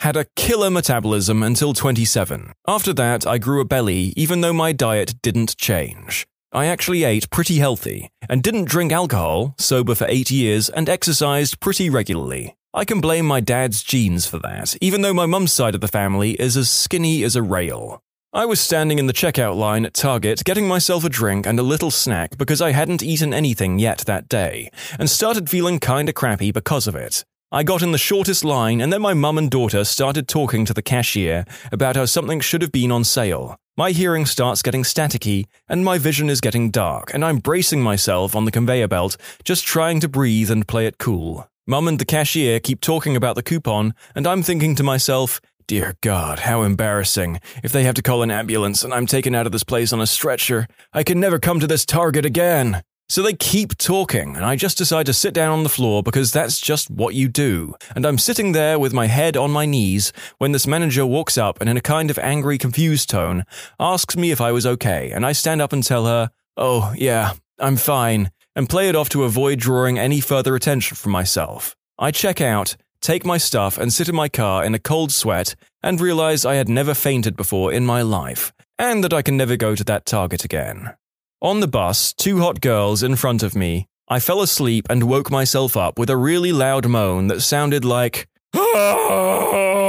Had 0.00 0.16
a 0.16 0.26
killer 0.34 0.70
metabolism 0.70 1.42
until 1.42 1.72
27. 1.74 2.52
After 2.66 2.92
that, 2.94 3.26
I 3.26 3.38
grew 3.38 3.60
a 3.60 3.64
belly, 3.64 4.12
even 4.16 4.40
though 4.40 4.52
my 4.52 4.72
diet 4.72 5.14
didn't 5.22 5.56
change. 5.56 6.26
I 6.52 6.66
actually 6.66 7.04
ate 7.04 7.30
pretty 7.30 7.58
healthy, 7.58 8.10
and 8.28 8.42
didn't 8.42 8.68
drink 8.68 8.92
alcohol, 8.92 9.54
sober 9.58 9.94
for 9.94 10.06
eight 10.08 10.30
years, 10.30 10.68
and 10.68 10.88
exercised 10.88 11.60
pretty 11.60 11.88
regularly. 11.88 12.56
I 12.74 12.84
can 12.84 13.00
blame 13.00 13.26
my 13.26 13.40
dad's 13.40 13.82
genes 13.82 14.26
for 14.26 14.38
that, 14.40 14.76
even 14.80 15.02
though 15.02 15.14
my 15.14 15.26
mum's 15.26 15.52
side 15.52 15.74
of 15.74 15.80
the 15.80 15.88
family 15.88 16.32
is 16.32 16.56
as 16.56 16.70
skinny 16.70 17.22
as 17.22 17.36
a 17.36 17.42
rail. 17.42 18.02
I 18.34 18.46
was 18.46 18.62
standing 18.62 18.98
in 18.98 19.06
the 19.06 19.12
checkout 19.12 19.56
line 19.56 19.84
at 19.84 19.92
Target 19.92 20.42
getting 20.42 20.66
myself 20.66 21.04
a 21.04 21.10
drink 21.10 21.46
and 21.46 21.58
a 21.58 21.62
little 21.62 21.90
snack 21.90 22.38
because 22.38 22.62
I 22.62 22.72
hadn't 22.72 23.02
eaten 23.02 23.34
anything 23.34 23.78
yet 23.78 24.04
that 24.06 24.26
day, 24.26 24.70
and 24.98 25.10
started 25.10 25.50
feeling 25.50 25.78
kinda 25.78 26.14
crappy 26.14 26.50
because 26.50 26.86
of 26.86 26.96
it. 26.96 27.26
I 27.50 27.62
got 27.62 27.82
in 27.82 27.92
the 27.92 27.98
shortest 27.98 28.42
line, 28.42 28.80
and 28.80 28.90
then 28.90 29.02
my 29.02 29.12
mum 29.12 29.36
and 29.36 29.50
daughter 29.50 29.84
started 29.84 30.28
talking 30.28 30.64
to 30.64 30.72
the 30.72 30.80
cashier 30.80 31.44
about 31.70 31.94
how 31.94 32.06
something 32.06 32.40
should 32.40 32.62
have 32.62 32.72
been 32.72 32.90
on 32.90 33.04
sale. 33.04 33.58
My 33.76 33.90
hearing 33.90 34.24
starts 34.24 34.62
getting 34.62 34.82
staticky, 34.82 35.44
and 35.68 35.84
my 35.84 35.98
vision 35.98 36.30
is 36.30 36.40
getting 36.40 36.70
dark, 36.70 37.12
and 37.12 37.22
I'm 37.22 37.36
bracing 37.36 37.82
myself 37.82 38.34
on 38.34 38.46
the 38.46 38.50
conveyor 38.50 38.88
belt, 38.88 39.18
just 39.44 39.66
trying 39.66 40.00
to 40.00 40.08
breathe 40.08 40.50
and 40.50 40.66
play 40.66 40.86
it 40.86 40.96
cool. 40.96 41.46
Mum 41.64 41.86
and 41.86 42.00
the 42.00 42.04
cashier 42.04 42.58
keep 42.58 42.80
talking 42.80 43.14
about 43.14 43.36
the 43.36 43.42
coupon, 43.42 43.94
and 44.16 44.26
I'm 44.26 44.42
thinking 44.42 44.74
to 44.74 44.82
myself, 44.82 45.40
Dear 45.72 45.96
God, 46.02 46.40
how 46.40 46.64
embarrassing. 46.64 47.40
If 47.62 47.72
they 47.72 47.84
have 47.84 47.94
to 47.94 48.02
call 48.02 48.22
an 48.22 48.30
ambulance 48.30 48.84
and 48.84 48.92
I'm 48.92 49.06
taken 49.06 49.34
out 49.34 49.46
of 49.46 49.52
this 49.52 49.64
place 49.64 49.90
on 49.90 50.02
a 50.02 50.06
stretcher, 50.06 50.66
I 50.92 51.02
can 51.02 51.18
never 51.18 51.38
come 51.38 51.60
to 51.60 51.66
this 51.66 51.86
target 51.86 52.26
again. 52.26 52.82
So 53.08 53.22
they 53.22 53.32
keep 53.32 53.78
talking, 53.78 54.36
and 54.36 54.44
I 54.44 54.54
just 54.54 54.76
decide 54.76 55.06
to 55.06 55.14
sit 55.14 55.32
down 55.32 55.50
on 55.50 55.62
the 55.62 55.70
floor 55.70 56.02
because 56.02 56.30
that's 56.30 56.60
just 56.60 56.90
what 56.90 57.14
you 57.14 57.26
do. 57.26 57.74
And 57.96 58.04
I'm 58.04 58.18
sitting 58.18 58.52
there 58.52 58.78
with 58.78 58.92
my 58.92 59.06
head 59.06 59.34
on 59.34 59.50
my 59.50 59.64
knees 59.64 60.12
when 60.36 60.52
this 60.52 60.66
manager 60.66 61.06
walks 61.06 61.38
up 61.38 61.58
and, 61.58 61.70
in 61.70 61.78
a 61.78 61.80
kind 61.80 62.10
of 62.10 62.18
angry, 62.18 62.58
confused 62.58 63.08
tone, 63.08 63.44
asks 63.80 64.14
me 64.14 64.30
if 64.30 64.42
I 64.42 64.52
was 64.52 64.66
okay. 64.66 65.10
And 65.10 65.24
I 65.24 65.32
stand 65.32 65.62
up 65.62 65.72
and 65.72 65.82
tell 65.82 66.04
her, 66.04 66.30
Oh, 66.54 66.92
yeah, 66.98 67.32
I'm 67.58 67.78
fine, 67.78 68.30
and 68.54 68.68
play 68.68 68.90
it 68.90 68.94
off 68.94 69.08
to 69.08 69.24
avoid 69.24 69.58
drawing 69.58 69.98
any 69.98 70.20
further 70.20 70.54
attention 70.54 70.96
from 70.96 71.12
myself. 71.12 71.74
I 71.98 72.10
check 72.10 72.42
out, 72.42 72.76
take 73.02 73.26
my 73.26 73.36
stuff, 73.36 73.76
and 73.76 73.92
sit 73.92 74.08
in 74.08 74.14
my 74.14 74.30
car 74.30 74.64
in 74.64 74.74
a 74.74 74.78
cold 74.78 75.12
sweat 75.12 75.54
and 75.82 76.00
realize 76.00 76.46
I 76.46 76.54
had 76.54 76.68
never 76.68 76.94
fainted 76.94 77.36
before 77.36 77.72
in 77.72 77.84
my 77.84 78.00
life, 78.00 78.52
and 78.78 79.04
that 79.04 79.12
I 79.12 79.20
can 79.20 79.36
never 79.36 79.56
go 79.56 79.74
to 79.74 79.84
that 79.84 80.06
target 80.06 80.44
again. 80.44 80.94
On 81.42 81.60
the 81.60 81.68
bus, 81.68 82.14
two 82.14 82.38
hot 82.38 82.60
girls 82.60 83.02
in 83.02 83.16
front 83.16 83.42
of 83.42 83.54
me, 83.54 83.86
I 84.08 84.20
fell 84.20 84.40
asleep 84.40 84.86
and 84.88 85.04
woke 85.04 85.30
myself 85.30 85.76
up 85.76 85.98
with 85.98 86.08
a 86.08 86.16
really 86.16 86.52
loud 86.52 86.88
moan 86.88 87.26
that 87.26 87.42
sounded 87.42 87.84
like, 87.84 88.28
ah! 88.54 89.82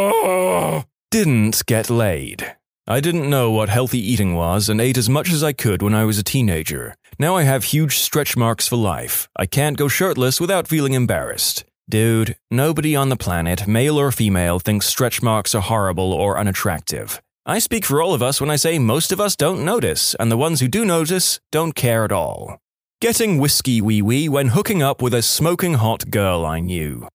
didn't 1.11 1.65
get 1.67 1.89
laid. 1.89 2.55
I 2.87 2.99
didn't 2.99 3.29
know 3.29 3.51
what 3.51 3.69
healthy 3.69 3.99
eating 3.99 4.33
was 4.33 4.67
and 4.67 4.81
ate 4.81 4.97
as 4.97 5.07
much 5.07 5.31
as 5.31 5.43
I 5.43 5.53
could 5.53 5.81
when 5.81 5.93
I 5.93 6.05
was 6.05 6.17
a 6.17 6.23
teenager. 6.23 6.95
Now 7.19 7.35
I 7.35 7.43
have 7.43 7.65
huge 7.65 7.99
stretch 7.99 8.35
marks 8.35 8.67
for 8.67 8.75
life. 8.75 9.29
I 9.35 9.45
can't 9.45 9.77
go 9.77 9.87
shirtless 9.87 10.41
without 10.41 10.67
feeling 10.67 10.93
embarrassed. 10.93 11.65
Dude, 11.89 12.37
nobody 12.49 12.95
on 12.95 13.09
the 13.09 13.17
planet, 13.17 13.67
male 13.67 13.99
or 13.99 14.11
female, 14.11 14.59
thinks 14.59 14.87
stretch 14.87 15.21
marks 15.21 15.53
are 15.53 15.61
horrible 15.61 16.13
or 16.13 16.39
unattractive. 16.39 17.21
I 17.45 17.59
speak 17.59 17.85
for 17.85 18.01
all 18.01 18.13
of 18.13 18.23
us 18.23 18.39
when 18.39 18.49
I 18.49 18.55
say 18.55 18.79
most 18.79 19.11
of 19.11 19.19
us 19.19 19.35
don't 19.35 19.65
notice, 19.65 20.15
and 20.15 20.31
the 20.31 20.37
ones 20.37 20.61
who 20.61 20.69
do 20.69 20.85
notice 20.85 21.41
don't 21.51 21.75
care 21.75 22.05
at 22.05 22.11
all. 22.11 22.57
Getting 23.01 23.37
whiskey 23.37 23.81
wee 23.81 24.01
wee 24.01 24.29
when 24.29 24.49
hooking 24.49 24.81
up 24.81 25.01
with 25.01 25.13
a 25.13 25.21
smoking 25.21 25.73
hot 25.73 26.09
girl 26.09 26.45
I 26.45 26.61
knew. 26.61 27.09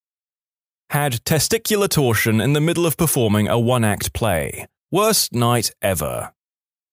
Had 0.91 1.25
testicular 1.25 1.89
torsion 1.89 2.41
in 2.41 2.53
the 2.53 2.61
middle 2.61 2.85
of 2.85 2.99
performing 2.99 3.49
a 3.49 3.59
one 3.59 3.85
act 3.85 4.13
play. 4.13 4.67
Worst 4.93 5.33
night 5.33 5.71
ever. 5.81 6.33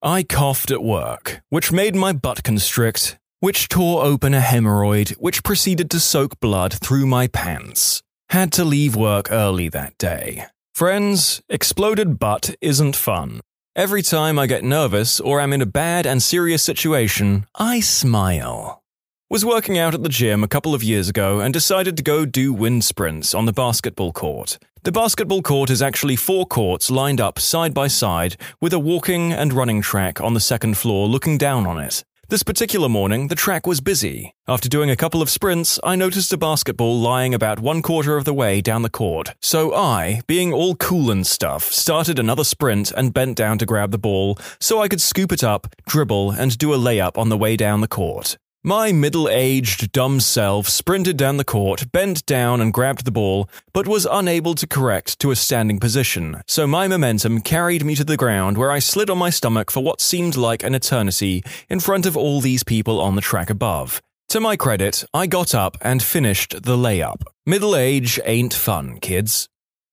I 0.02 0.24
coughed 0.24 0.72
at 0.72 0.84
work, 0.84 1.42
which 1.50 1.74
made 1.74 1.96
my 1.96 2.14
butt 2.14 2.44
constrict, 2.44 3.18
which 3.40 3.70
tore 3.70 4.04
open 4.04 4.34
a 4.34 4.40
hemorrhoid, 4.40 5.12
which 5.18 5.44
proceeded 5.44 5.90
to 5.92 6.00
soak 6.00 6.40
blood 6.40 6.74
through 6.74 7.06
my 7.06 7.28
pants. 7.28 8.02
Had 8.30 8.52
to 8.54 8.66
leave 8.66 8.96
work 8.96 9.32
early 9.32 9.70
that 9.70 9.98
day. 9.98 10.46
Friends, 10.74 11.42
exploded 11.48 12.20
butt 12.20 12.56
isn't 12.60 12.96
fun. 12.96 13.40
Every 13.76 14.02
time 14.02 14.40
I 14.40 14.48
get 14.48 14.64
nervous 14.64 15.20
or 15.20 15.40
am 15.40 15.54
in 15.54 15.62
a 15.62 15.66
bad 15.66 16.08
and 16.08 16.24
serious 16.24 16.64
situation, 16.64 17.46
I 17.56 17.82
smile. 17.82 18.82
Was 19.30 19.44
working 19.44 19.78
out 19.78 19.94
at 19.94 20.04
the 20.04 20.10
gym 20.10 20.44
a 20.44 20.48
couple 20.48 20.76
of 20.76 20.84
years 20.84 21.10
ago 21.10 21.40
and 21.40 21.54
decided 21.54 21.98
to 21.98 22.04
go 22.04 22.26
do 22.26 22.54
wind 22.54 22.84
sprints 22.84 23.34
on 23.34 23.46
the 23.46 23.52
basketball 23.52 24.14
court. 24.14 24.60
The 24.84 24.92
basketball 24.92 25.42
court 25.42 25.70
is 25.70 25.82
actually 25.82 26.16
four 26.16 26.46
courts 26.46 26.92
lined 26.92 27.20
up 27.20 27.40
side 27.40 27.74
by 27.74 27.88
side 27.88 28.38
with 28.62 28.72
a 28.72 28.80
walking 28.80 29.34
and 29.34 29.52
running 29.52 29.82
track 29.82 30.22
on 30.22 30.36
the 30.36 30.40
second 30.40 30.78
floor 30.78 31.08
looking 31.08 31.38
down 31.38 31.66
on 31.66 31.80
it. 31.80 32.06
This 32.28 32.42
particular 32.42 32.90
morning, 32.90 33.28
the 33.28 33.36
track 33.36 33.68
was 33.68 33.82
busy. 33.82 34.34
After 34.48 34.68
doing 34.68 34.90
a 34.90 34.96
couple 34.96 35.22
of 35.22 35.30
sprints, 35.30 35.80
I 35.84 35.96
noticed 35.96 36.34
a 36.34 36.38
basketball 36.38 37.00
lying 37.00 37.36
about 37.36 37.60
one 37.60 37.84
quarter 37.84 38.18
of 38.18 38.26
the 38.26 38.34
way 38.34 38.62
down 38.62 38.82
the 38.82 38.90
court. 38.90 39.36
So 39.44 39.76
I, 39.76 40.22
being 40.26 40.52
all 40.52 40.76
cool 40.76 41.12
and 41.12 41.26
stuff, 41.28 41.66
started 41.66 42.18
another 42.18 42.44
sprint 42.44 42.92
and 42.92 43.14
bent 43.14 43.38
down 43.38 43.60
to 43.60 43.68
grab 43.68 43.92
the 43.92 44.00
ball 44.00 44.40
so 44.60 44.82
I 44.82 44.88
could 44.88 45.02
scoop 45.02 45.32
it 45.32 45.44
up, 45.44 45.68
dribble, 45.88 46.32
and 46.32 46.58
do 46.58 46.74
a 46.74 46.78
layup 46.78 47.16
on 47.16 47.30
the 47.30 47.38
way 47.38 47.56
down 47.56 47.82
the 47.82 47.88
court. 47.88 48.40
My 48.68 48.92
middle 48.92 49.30
aged, 49.30 49.92
dumb 49.92 50.20
self 50.20 50.68
sprinted 50.68 51.18
down 51.18 51.38
the 51.38 51.44
court, 51.44 51.92
bent 51.92 52.26
down 52.26 52.62
and 52.62 52.74
grabbed 52.74 53.06
the 53.06 53.12
ball, 53.12 53.48
but 53.74 53.88
was 53.88 54.08
unable 54.10 54.56
to 54.56 54.66
correct 54.66 55.20
to 55.20 55.30
a 55.30 55.36
standing 55.36 55.80
position, 55.80 56.42
so 56.48 56.66
my 56.66 56.88
momentum 56.88 57.42
carried 57.42 57.86
me 57.86 57.94
to 57.94 58.04
the 58.04 58.18
ground 58.18 58.58
where 58.58 58.72
I 58.72 58.80
slid 58.80 59.12
on 59.12 59.20
my 59.20 59.30
stomach 59.30 59.70
for 59.70 59.84
what 59.84 60.02
seemed 60.02 60.36
like 60.36 60.64
an 60.64 60.74
eternity 60.74 61.44
in 61.70 61.80
front 61.80 62.08
of 62.08 62.18
all 62.18 62.42
these 62.42 62.64
people 62.64 63.00
on 63.00 63.14
the 63.14 63.22
track 63.22 63.52
above. 63.52 64.02
To 64.30 64.40
my 64.40 64.56
credit, 64.56 65.06
I 65.14 65.28
got 65.28 65.54
up 65.54 65.78
and 65.82 66.02
finished 66.02 66.64
the 66.64 66.76
layup. 66.76 67.22
Middle 67.46 67.76
age 67.76 68.20
ain't 68.26 68.56
fun, 68.56 68.98
kids. 69.00 69.48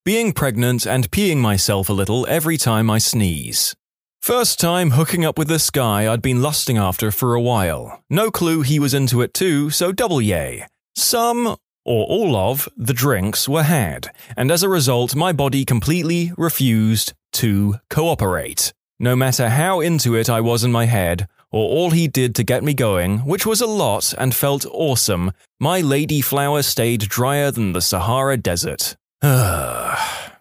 Being 0.07 0.33
pregnant 0.33 0.87
and 0.87 1.11
peeing 1.11 1.37
myself 1.37 1.91
a 1.91 1.93
little 1.93 2.27
every 2.27 2.57
time 2.57 2.89
I 2.89 2.97
sneeze. 2.97 3.77
First 4.23 4.61
time 4.61 4.93
hooking 4.93 5.25
up 5.25 5.37
with 5.37 5.49
this 5.49 5.69
guy 5.69 6.07
I'd 6.07 6.23
been 6.23 6.41
lusting 6.41 6.79
after 6.79 7.11
for 7.11 7.35
a 7.35 7.43
while. 7.43 8.05
No 8.09 8.31
clue 8.31 8.63
he 8.63 8.79
was 8.79 8.95
into 8.95 9.21
it 9.21 9.35
too, 9.35 9.69
so 9.71 9.91
double 9.91 10.23
yay. 10.23 10.69
Some, 10.95 11.57
or 11.85 12.07
all 12.07 12.37
of, 12.37 12.69
the 12.77 12.95
drinks 12.95 13.49
were 13.49 13.65
had, 13.65 14.13
and 14.37 14.53
as 14.53 14.63
a 14.63 14.69
result, 14.69 15.17
my 15.17 15.33
body 15.33 15.65
completely 15.65 16.33
refused 16.37 17.15
to 17.33 17.81
cooperate. 17.91 18.73
No 19.01 19.17
matter 19.17 19.49
how 19.49 19.81
into 19.81 20.15
it 20.15 20.31
I 20.31 20.41
was 20.41 20.63
in 20.63 20.71
my 20.71 20.85
head, 20.85 21.27
or 21.51 21.69
all 21.69 21.91
he 21.91 22.07
did 22.07 22.37
to 22.37 22.45
get 22.45 22.63
me 22.63 22.75
going, 22.75 23.27
which 23.27 23.45
was 23.45 23.61
a 23.61 23.67
lot 23.67 24.15
and 24.17 24.33
felt 24.33 24.65
awesome, 24.67 25.33
my 25.59 25.81
lady 25.81 26.21
flower 26.21 26.63
stayed 26.63 27.09
drier 27.09 27.51
than 27.51 27.73
the 27.73 27.83
Sahara 27.83 28.37
Desert. 28.37 28.95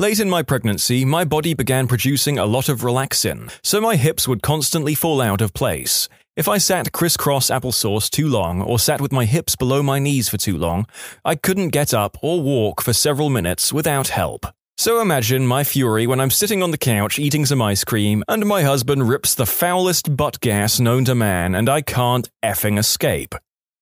Late 0.00 0.20
in 0.20 0.30
my 0.30 0.44
pregnancy, 0.44 1.04
my 1.04 1.24
body 1.24 1.54
began 1.54 1.88
producing 1.88 2.38
a 2.38 2.46
lot 2.46 2.68
of 2.68 2.82
relaxin, 2.82 3.52
so 3.64 3.80
my 3.80 3.96
hips 3.96 4.28
would 4.28 4.44
constantly 4.44 4.94
fall 4.94 5.20
out 5.20 5.40
of 5.40 5.52
place. 5.52 6.08
If 6.36 6.46
I 6.46 6.58
sat 6.58 6.92
crisscross 6.92 7.50
applesauce 7.50 8.08
too 8.08 8.28
long 8.28 8.62
or 8.62 8.78
sat 8.78 9.00
with 9.00 9.10
my 9.10 9.24
hips 9.24 9.56
below 9.56 9.82
my 9.82 9.98
knees 9.98 10.28
for 10.28 10.36
too 10.36 10.56
long, 10.56 10.86
I 11.24 11.34
couldn't 11.34 11.70
get 11.70 11.92
up 11.92 12.16
or 12.22 12.40
walk 12.40 12.80
for 12.80 12.92
several 12.92 13.28
minutes 13.28 13.72
without 13.72 14.06
help. 14.06 14.46
So 14.76 15.00
imagine 15.00 15.48
my 15.48 15.64
fury 15.64 16.06
when 16.06 16.20
I'm 16.20 16.30
sitting 16.30 16.62
on 16.62 16.70
the 16.70 16.78
couch 16.78 17.18
eating 17.18 17.44
some 17.44 17.60
ice 17.60 17.82
cream 17.82 18.22
and 18.28 18.46
my 18.46 18.62
husband 18.62 19.08
rips 19.08 19.34
the 19.34 19.46
foulest 19.46 20.16
butt 20.16 20.38
gas 20.38 20.78
known 20.78 21.06
to 21.06 21.16
man 21.16 21.56
and 21.56 21.68
I 21.68 21.80
can't 21.80 22.30
effing 22.44 22.78
escape. 22.78 23.34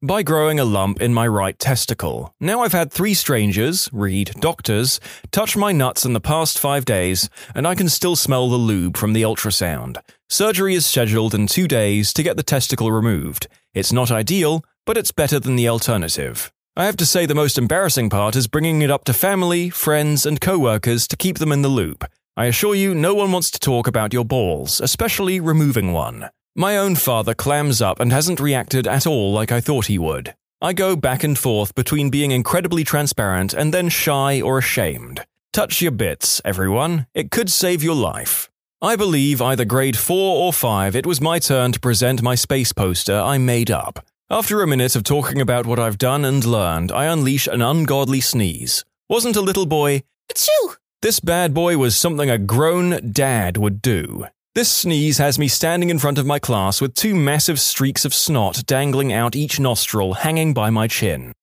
By 0.02 0.22
growing 0.22 0.61
a 0.61 0.64
lump 0.66 1.00
in 1.00 1.14
my 1.14 1.26
right 1.26 1.59
testicle. 1.59 2.35
Now 2.38 2.61
I've 2.61 2.74
had 2.74 2.92
three 2.92 3.14
strangers, 3.14 3.88
read 3.94 4.30
doctors, 4.40 5.00
touch 5.32 5.56
my 5.56 5.72
nuts 5.72 6.04
in 6.04 6.12
the 6.12 6.20
past 6.20 6.59
five 6.59 6.85
days, 6.85 7.30
and 7.54 7.66
I 7.66 7.74
can 7.74 7.88
still 7.88 8.14
smell 8.14 8.50
the 8.50 8.56
lube 8.56 8.98
from 8.98 9.14
the 9.14 9.22
ultrasound. 9.22 9.96
Surgery 10.28 10.74
is 10.74 10.85
scheduled 10.85 11.35
in 11.35 11.46
two 11.46 11.66
days 11.66 12.12
to 12.12 12.22
get 12.22 12.37
the 12.37 12.42
testicle 12.42 12.92
removed. 12.92 13.48
It's 13.72 13.90
not 13.90 14.11
ideal, 14.11 14.62
but 14.85 14.98
it's 14.98 15.12
better 15.12 15.40
than 15.40 15.56
the 15.56 15.68
alternative. 15.68 16.52
I 16.76 16.85
have 16.85 16.98
to 16.98 17.06
say 17.06 17.24
the 17.24 17.35
most 17.35 17.56
embarrassing 17.56 18.11
part 18.11 18.37
is 18.37 18.48
bringing 18.48 18.82
it 18.82 18.90
up 18.90 19.04
to 19.04 19.14
family, 19.14 19.70
friends, 19.70 20.26
and 20.26 20.42
co-workers 20.42 21.09
to 21.09 21.16
keep 21.16 21.38
them 21.38 21.52
in 21.52 21.62
the 21.62 21.70
loop. 21.70 22.04
I 22.37 22.44
assure 22.44 22.74
you, 22.74 22.94
no 22.94 23.14
one 23.14 23.32
wants 23.32 23.50
to 23.52 23.59
talk 23.59 23.87
about 23.87 24.12
your 24.12 24.26
balls, 24.26 24.78
especially 24.78 25.40
removing 25.40 25.94
one. 25.94 26.28
My 26.59 26.79
own 26.79 26.95
father 26.95 27.35
clams 27.35 27.83
up 27.83 28.01
and 28.01 28.11
hasn't 28.11 28.40
reacted 28.40 28.87
at 28.87 29.07
all 29.07 29.31
like 29.31 29.53
I 29.53 29.61
thought 29.61 29.87
he 29.87 29.99
would. 29.99 30.35
I 30.62 30.73
go 30.73 30.97
back 30.97 31.23
and 31.23 31.37
forth 31.37 31.75
between 31.75 32.09
being 32.09 32.31
incredibly 32.31 32.83
transparent 32.83 33.53
and 33.53 33.75
then 33.75 33.90
shy 33.90 34.40
or 34.40 34.57
ashamed. 34.57 35.21
Touch 35.53 35.83
your 35.83 35.90
bits, 35.90 36.40
everyone. 36.47 37.09
It 37.12 37.31
could 37.31 37.51
save 37.51 37.83
your 37.83 37.95
life. 37.95 38.49
I 38.81 38.97
believe 38.97 39.42
either 39.42 39.66
grade 39.66 39.99
4 39.99 40.47
or 40.47 40.51
5 40.51 40.97
it 40.97 41.05
was 41.05 41.21
my 41.21 41.38
turn 41.38 41.73
to 41.73 41.81
present 41.81 42.23
my 42.23 42.35
space 42.35 42.73
poster 42.73 43.21
I 43.21 43.37
made 43.37 43.71
up. 43.71 44.07
After 44.31 44.62
a 44.62 44.66
minute 44.66 44.97
of 44.97 45.05
talking 45.05 45.42
about 45.42 45.66
what 45.66 45.79
I've 45.79 45.99
done 45.99 46.25
and 46.25 46.42
learned, 46.42 46.90
I 46.90 47.05
unleash 47.05 47.47
an 47.47 47.61
ungodly 47.61 48.23
sneeze. 48.23 48.83
Wasn't 49.11 49.37
a 49.37 49.42
little 49.42 49.66
boy, 49.66 50.05
Achoo! 50.33 50.77
This 51.03 51.21
bad 51.21 51.53
boy 51.53 51.77
was 51.77 51.99
something 51.99 52.31
a 52.31 52.38
grown 52.38 53.12
dad 53.12 53.59
would 53.59 53.83
do. 53.83 54.27
This 54.57 54.73
sneeze 54.73 55.19
has 55.19 55.38
me 55.38 55.49
standing 55.49 55.90
in 55.90 55.99
front 55.99 56.16
of 56.16 56.25
my 56.25 56.38
class 56.38 56.81
with 56.81 56.95
two 56.95 57.14
massive 57.14 57.61
streaks 57.61 58.07
of 58.07 58.14
snot 58.14 58.64
dangling 58.64 59.12
out 59.12 59.37
each 59.37 59.61
nostril 59.61 60.14
hanging 60.14 60.55
by 60.55 60.71
my 60.71 60.88
chin. 60.88 61.35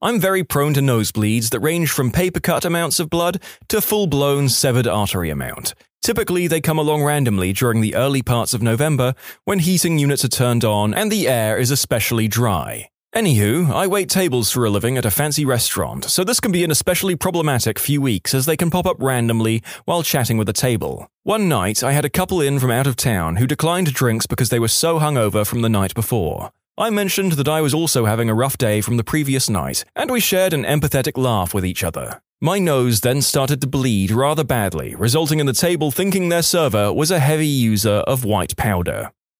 I'm 0.00 0.20
very 0.20 0.44
prone 0.44 0.74
to 0.74 0.80
nosebleeds 0.80 1.50
that 1.50 1.58
range 1.58 1.90
from 1.90 2.12
paper 2.12 2.38
cut 2.38 2.64
amounts 2.64 3.00
of 3.00 3.10
blood 3.10 3.42
to 3.70 3.80
full 3.80 4.06
blown 4.06 4.48
severed 4.48 4.86
artery 4.86 5.30
amount. 5.30 5.74
Typically, 6.00 6.46
they 6.46 6.60
come 6.60 6.78
along 6.78 7.02
randomly 7.02 7.52
during 7.52 7.80
the 7.80 7.96
early 7.96 8.22
parts 8.22 8.54
of 8.54 8.62
November 8.62 9.14
when 9.42 9.58
heating 9.58 9.98
units 9.98 10.24
are 10.24 10.28
turned 10.28 10.64
on 10.64 10.94
and 10.94 11.10
the 11.10 11.26
air 11.26 11.58
is 11.58 11.72
especially 11.72 12.28
dry. 12.28 12.89
Anywho, 13.14 13.68
I 13.74 13.88
wait 13.88 14.08
tables 14.08 14.52
for 14.52 14.64
a 14.64 14.70
living 14.70 14.96
at 14.96 15.04
a 15.04 15.10
fancy 15.10 15.44
restaurant, 15.44 16.04
so 16.04 16.22
this 16.22 16.38
can 16.38 16.52
be 16.52 16.62
an 16.62 16.70
especially 16.70 17.16
problematic 17.16 17.76
few 17.76 18.00
weeks 18.00 18.34
as 18.34 18.46
they 18.46 18.56
can 18.56 18.70
pop 18.70 18.86
up 18.86 19.02
randomly 19.02 19.64
while 19.84 20.04
chatting 20.04 20.36
with 20.38 20.48
a 20.48 20.52
table. 20.52 21.10
One 21.24 21.48
night, 21.48 21.82
I 21.82 21.90
had 21.90 22.04
a 22.04 22.10
couple 22.10 22.40
in 22.40 22.60
from 22.60 22.70
out 22.70 22.86
of 22.86 22.94
town 22.94 23.36
who 23.36 23.48
declined 23.48 23.92
drinks 23.92 24.26
because 24.26 24.50
they 24.50 24.60
were 24.60 24.68
so 24.68 25.00
hungover 25.00 25.44
from 25.44 25.62
the 25.62 25.68
night 25.68 25.92
before. 25.92 26.52
I 26.78 26.90
mentioned 26.90 27.32
that 27.32 27.48
I 27.48 27.60
was 27.60 27.74
also 27.74 28.04
having 28.04 28.30
a 28.30 28.34
rough 28.34 28.56
day 28.56 28.80
from 28.80 28.96
the 28.96 29.04
previous 29.04 29.50
night, 29.50 29.84
and 29.96 30.08
we 30.08 30.20
shared 30.20 30.52
an 30.52 30.62
empathetic 30.62 31.18
laugh 31.18 31.52
with 31.52 31.66
each 31.66 31.82
other. 31.82 32.22
My 32.40 32.60
nose 32.60 33.00
then 33.00 33.22
started 33.22 33.60
to 33.60 33.66
bleed 33.66 34.12
rather 34.12 34.44
badly, 34.44 34.94
resulting 34.94 35.40
in 35.40 35.46
the 35.46 35.52
table 35.52 35.90
thinking 35.90 36.28
their 36.28 36.42
server 36.42 36.92
was 36.92 37.10
a 37.10 37.18
heavy 37.18 37.48
user 37.48 38.04
of 38.06 38.24
white 38.24 38.56
powder. 38.56 39.10